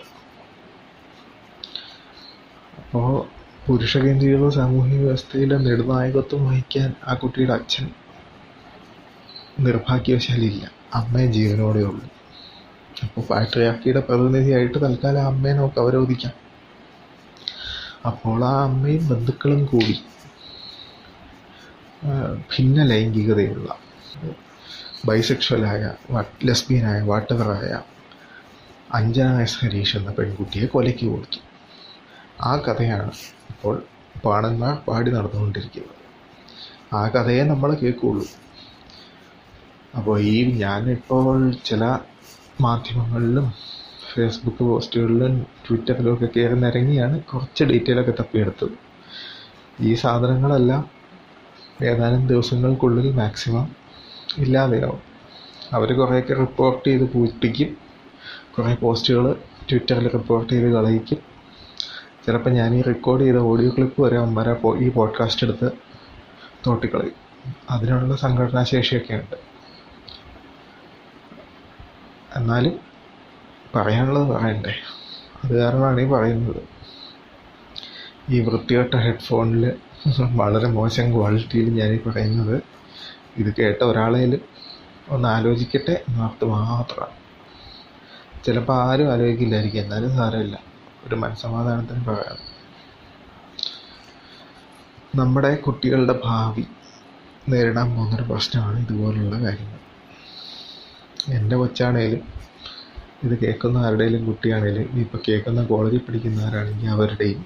അപ്പോൾ 2.78 3.41
പുരുഷ 3.72 3.98
കേന്ദ്രീകൃത 4.04 4.48
സാമൂഹിക 4.56 4.98
വ്യവസ്ഥയിലെ 5.02 5.58
നിർണായകത്വം 5.66 6.42
വഹിക്കാൻ 6.48 6.90
ആ 7.10 7.14
കുട്ടിയുടെ 7.20 7.54
അച്ഛൻ 7.54 7.86
നിർഭാഗ്യവശാലില്ല. 9.66 10.64
അമ്മയെ 11.00 11.28
ജീവനോടെ 11.36 11.84
ഉള്ളൂ 11.92 12.08
അപ്പോൾ 13.06 13.24
പാട്രിയാർക്കിയുടെ 13.30 14.02
പ്രതിനിധിയായിട്ട് 14.10 14.78
തൽക്കാലം 14.86 15.24
അമ്മയെ 15.32 15.54
നമുക്ക് 15.54 15.80
അവരോധിക്കാം. 15.84 16.36
അപ്പോൾ 18.10 18.46
ആ 18.52 18.54
അമ്മയും 18.68 19.08
ബന്ധുക്കളും 19.14 19.64
കൂടി 19.66 19.98
ഭിന്ന 22.52 22.84
ലൈംഗികതയുള്ള 22.92 23.70
ബൈസെക്ഷലായ 25.10 25.84
ലെസ്ബിയനായ 26.50 27.02
വാട്ടവറായ 27.12 27.74
അഞ്ജന 29.00 29.30
എസ് 29.48 29.98
എന്ന 30.00 30.12
പെൺകുട്ടിയെ 30.20 30.68
കൊലയ്ക്ക് 30.78 31.06
കൊടുത്തു. 31.14 31.40
ആ 32.50 32.54
കഥയാണ് 32.66 33.14
ഇപ്പോൾ 33.52 33.76
പാണന്മാർ 34.26 34.76
പാടി 34.88 35.12
നടന്നുകൊണ്ടിരിക്കുന്നത് 35.12 35.98
ആ 36.94 37.08
കഥയെ 37.08 37.44
നമ്മൾ 37.44 37.74
കേൾക്കുകയുള്ളൂ 37.74 38.26
അപ്പോൾ 39.98 40.20
ഈ 40.20 40.54
ഞാനിപ്പോൾ 40.54 41.52
ചില 41.66 41.84
മാധ്യമങ്ങളിലും 42.62 43.48
ഫേസ്ബുക്ക് 44.14 44.64
പോസ്റ്റുകളിലും 44.64 45.34
ട്വിറ്ററിലും 45.66 46.14
ഒക്കെ 46.14 46.26
കയറി 46.26 46.54
നിരങ്ങിയാണ് 46.54 47.24
കുറച്ച് 47.24 47.64
ഡീറ്റെയിലൊക്കെ 47.64 48.12
തപ്പിയെടുത്തത്. 48.12 48.76
ഈ 49.82 49.94
സാധനങ്ങളെല്ലാം 49.94 50.82
ഏതാനും 51.84 52.28
ദിവസങ്ങൾക്കുള്ളിൽ 52.28 53.12
മാക്സിമം 53.12 53.68
ഇല്ലാതെയാവും. 54.38 55.02
അവർ 55.74 55.94
കുറേയൊക്കെ 55.94 56.34
റിപ്പോർട്ട് 56.34 56.88
ചെയ്ത് 56.88 57.06
പൂട്ടിക്കും. 57.14 57.70
കുറേ 58.56 58.74
പോസ്റ്റുകൾ 58.76 59.26
ട്വിറ്ററിൽ 59.70 60.08
റിപ്പോർട്ട് 60.10 60.54
ചെയ്ത് 60.54 60.70
കളയിക്കും. 60.74 61.20
ചിലപ്പോൾ 62.26 62.50
ഞാൻ 62.50 62.76
ഈ 62.76 62.82
റെക്കോർഡ് 62.82 63.24
ചെയ്ത 63.24 63.36
ഓഡിയോ 63.36 63.70
ക്ലിപ്പ് 63.70 64.02
വരെ 64.02 64.18
വരെ 64.18 64.78
ഈ 64.78 64.90
പോഡ്കാസ്റ്റ് 64.90 65.48
എടുത്ത് 65.48 65.72
തോട്ടിക്കളയും. 66.68 67.12
അതിനുള്ള 67.70 68.16
സംഘടനാശേഷിയൊക്കെ 68.16 69.14
ഉണ്ട്. 69.14 69.36
എന്നാലും 72.36 72.80
പറയാനുള്ളത് 73.76 74.28
പറയണ്ടേ? 74.28 74.74
അത് 75.44 75.58
കാരണമാണ് 75.58 76.02
ഈ 76.02 76.06
പറയുന്നത്. 76.06 76.64
ഈ 78.30 78.40
വൃത്തികെട്ട 78.40 78.94
ഹെഡ്ഫോണിൽ 78.94 79.74
വളരെ 80.20 80.68
മോശം 80.68 81.14
ക്വാളിറ്റിയിൽ 81.14 81.70
ഞാൻ 81.70 81.90
ഈ 81.90 82.00
പറയുന്നത്. 82.10 82.64
ഇത് 83.38 83.54
കേട്ട 83.60 83.84
ഒരാളേലും 83.84 84.42
ഒന്ന് 85.10 85.30
ആലോചിക്കട്ടെ 85.30 86.04
എന്നർത്ഥം 86.10 86.52
മാത്രമാണ് 86.52 87.12
ചിലപ്പോൾ 88.44 88.84
ആരും 88.84 89.12
ആലോചിക്കില്ലായിരിക്കും. 89.12 89.82
എന്നാലും 89.82 90.18
സാരമില്ല. 90.18 90.71
ഒരു 91.08 91.16
മനസ്സമാധാനത്തിന് 91.16 92.04
പകരം. 92.06 92.40
നമ്മുടെ 95.16 95.56
കുട്ടികളുടെ 95.56 96.20
ഭാവി 96.26 96.66
നേരിടാൻ 97.50 97.96
പോകുന്നൊരു 97.96 98.24
പ്രശ്നമാണ് 98.24 98.80
ഇതുപോലുള്ള 98.80 99.36
കാര്യങ്ങൾ. 99.44 99.80
എന്റെ 101.32 101.56
കൊച്ചാണേലും 101.56 102.22
ഇത് 103.24 103.40
കേൾക്കുന്ന 103.42 103.78
ആരുടെയും 103.78 104.26
കുട്ടിയാണേലും 104.26 105.00
ഇപ്പോൾ 105.00 105.20
കേൾക്കുന്ന 105.28 105.64
കോളേജിൽ 105.64 106.00
പഠിക്കുന്നവരാണെങ്കിൽ 106.00 106.90
അവരുടെയും 106.90 107.42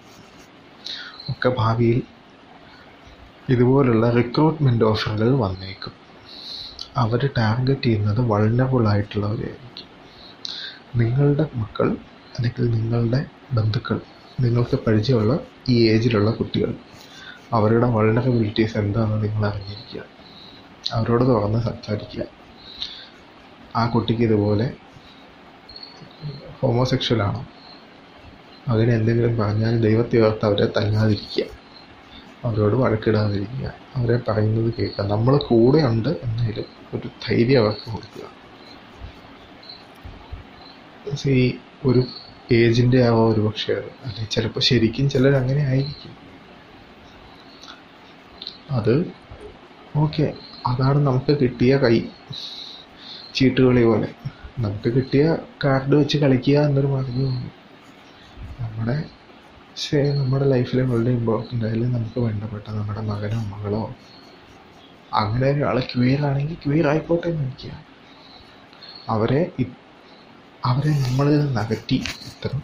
ഒക്കെ 1.30 1.50
ഭാവിയിൽ 1.58 2.00
ഇതുപോലുള്ള 3.50 4.10
റിക്രൂട്ട്മെന്റ് 4.10 4.86
ഓഫറുകൾ 4.86 5.32
വന്നേക്കും. 5.36 5.94
അവർ 6.98 7.22
ടാർഗറ്റ് 7.38 7.84
ചെയ്യുന്നത് 7.84 8.22
വൾനറബിൾ 8.22 8.88
ആയിട്ടുള്ളവരെയായിരിക്കും 8.88 9.90
നിങ്ങളുടെ 10.96 11.50
മക്കൾ 11.56 11.88
അല്ലെങ്കിൽ 12.38 12.72
നിങ്ങളുടെ 12.72 13.26
ബന്ധുക്കൾ 13.54 14.02
നിങ്ങൾക്ക് 14.40 14.80
പരിചയമുള്ള 14.88 15.40
ഈ 15.70 15.90
ഏജിലുള്ള 15.90 16.32
കുട്ടികൾ 16.32 16.76
അവരുടെ 17.54 17.88
വൾണറബിലിറ്റീസ് 17.88 18.78
എന്താണെന്ന് 18.78 19.24
നിങ്ങൾ 19.24 19.48
അറിഞ്ഞിരിക്കുക. 19.48 20.02
അവരോട് 20.92 21.24
തുറന്ന് 21.24 21.60
സംസാരിക്കുക. 21.60 22.24
ആ 23.76 23.88
കുട്ടിക്ക് 23.88 24.22
ഇതുപോലെ 24.22 24.74
ഹോമോസെക്ഷൽ 26.60 27.24
ആണോ? 27.24 27.48
അങ്ങനെ 28.68 28.94
എന്തെങ്കിലും 28.94 29.38
പറഞ്ഞാൽ 29.38 29.82
ദൈവത്തെ 29.82 30.20
ഓർത്ത് 30.20 30.46
അവരെ 30.46 30.66
തല്ലാതിരിക്കുക. 30.78 31.44
അവരോട് 32.46 32.76
വഴക്കിടാതിരിക്കുക. 32.76 33.74
അവരെ 33.96 34.20
പറയുന്നത് 34.28 34.74
കേൾക്കുക. 34.80 35.06
നമ്മൾ 35.06 35.38
കൂടെ 35.38 35.84
ഉണ്ട് 35.84 36.10
എന്നതിലും 36.10 36.66
ഒരു 36.94 37.10
ധൈര്യം 37.28 37.62
അവർക്ക് 37.62 37.92
കൊടുക്കുക. 37.92 38.46
ഒരു 41.86 42.04
ഏജിന്റെ 42.54 43.08
ആവാം 43.08 43.30
ഒരു 43.30 43.42
പക്ഷെ 43.42 43.74
അത് 43.74 43.90
അല്ലെങ്കിൽ 44.04 44.32
ചിലപ്പോൾ 44.32 44.60
ശരിക്കും 44.60 45.10
ചിലർ 45.10 45.36
അങ്ങനെ 45.36 45.62
ആയിരിക്കും. 45.66 46.16
അത് 48.72 49.14
ഓക്കെ 49.96 50.34
അതാണ് 50.68 51.08
നമുക്ക് 51.08 51.40
കിട്ടിയ 51.40 51.78
കൈ. 51.78 52.02
ചീട്ടുകളി 53.36 53.84
പോലെ. 53.84 54.08
നമുക്ക് 54.60 54.90
കിട്ടിയ 54.94 55.38
കാർഡ് 55.64 55.96
വെച്ച് 55.96 56.18
കളിക്കുക 56.18 56.60
എന്നൊരു 56.60 56.88
മാർഗമാണ് 56.88 57.50
നമ്മുടെ 58.62 59.04
നമ്മുടെ 60.16 60.46
ലൈഫിലെ 60.46 60.82
വളരെ 60.84 61.12
ഇമ്പോർട്ടന്റ് 61.12 61.66
ആയാലും 61.66 61.92
നമുക്ക് 61.92 62.20
വേണ്ടപ്പെട്ട 62.20 62.70
നമ്മുടെ 62.70 63.02
മകനോ 63.02 63.44
മകളോ 63.44 63.96
അങ്ങനെ 65.14 65.50
ക്വിയർ 65.96 66.26
ആണെങ്കിൽ 66.26 66.56
ക്വിയർ 66.66 66.88
ആയിക്കോട്ടെ 66.88 67.28
എന്ന് 67.28 67.44
വയ്ക്കുക 67.44 67.72
അവരെ 69.10 69.52
അവരെ 70.70 70.92
നമ്മളിൽ 71.06 71.36
നിന്ന് 71.40 71.62
അകറ്റി 71.62 71.98
ഇത്തരം 72.30 72.62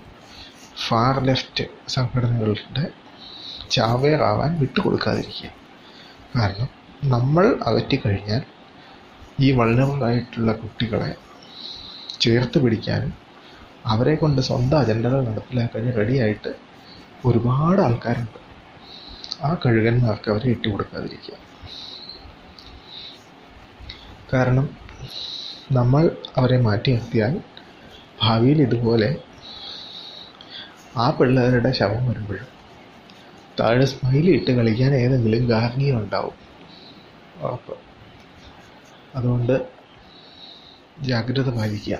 ഫാർ 0.85 1.15
ലെഫ്റ്റ് 1.27 1.63
സംഘടനകളുടെ 1.87 2.85
ചാവേറാവാൻ 3.71 4.51
വിട്ടുകൊടുക്കാതിരിക്കുക. 4.61 5.49
കാരണം 6.35 6.69
നമ്മൾ 7.13 7.45
അകറ്റിക്കഴിഞ്ഞാൽ 7.69 8.41
ഈ 9.39 9.47
vulnerable 9.57 10.49
കുട്ടികളെ 10.61 11.11
ചേർത്ത് 12.19 12.57
പിടിക്കാനും 12.63 13.13
അവരെ 13.85 14.15
കൊണ്ട് 14.15 14.41
സ്വന്തം 14.41 14.79
അജണ്ടകൾ 14.79 15.19
നടപ്പിലാക്കാൻ 15.27 15.85
റെഡിയായിട്ട് 15.99 16.51
ഒരുപാട് 17.25 17.81
ആൾക്കാരുണ്ട്. 17.81 18.37
ആ 19.43 19.49
കഴുകന്മാർക്ക് 19.63 20.29
അവരെ 20.31 20.49
ഇട്ടുകൊടുക്കാതിരിക്കുക 20.55 21.37
കാരണം 24.33 24.67
നമ്മൾ 25.71 26.03
അവരെ 26.37 26.57
മാറ്റി 26.67 26.91
നിർത്തിയാൽ 26.91 27.33
ഭാവിയിൽ 28.21 28.61
ഇതുപോലെ 28.61 29.17
ആ 30.97 31.09
പിള്ളേരുടെ 31.09 31.71
ശവം 31.71 32.09
വരുമ്പോഴും 32.09 32.47
താഴെ 33.59 33.85
സ്മൈലിട്ട് 33.85 34.51
കളിക്കാൻ 34.51 34.95
ഏതെങ്കിലും 34.95 35.47
ഗാർഗിയം 35.47 35.97
ഉണ്ടാവും. 35.97 36.33
ഉറപ്പ്. 37.41 37.77
അതുകൊണ്ട് 39.15 39.67
ജാഗ്രത 40.99 41.49
പാലിക്കുക. 41.49 41.97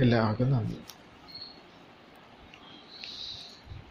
എല്ലാവർക്കും 0.00 0.52
നന്ദി. 0.52 0.76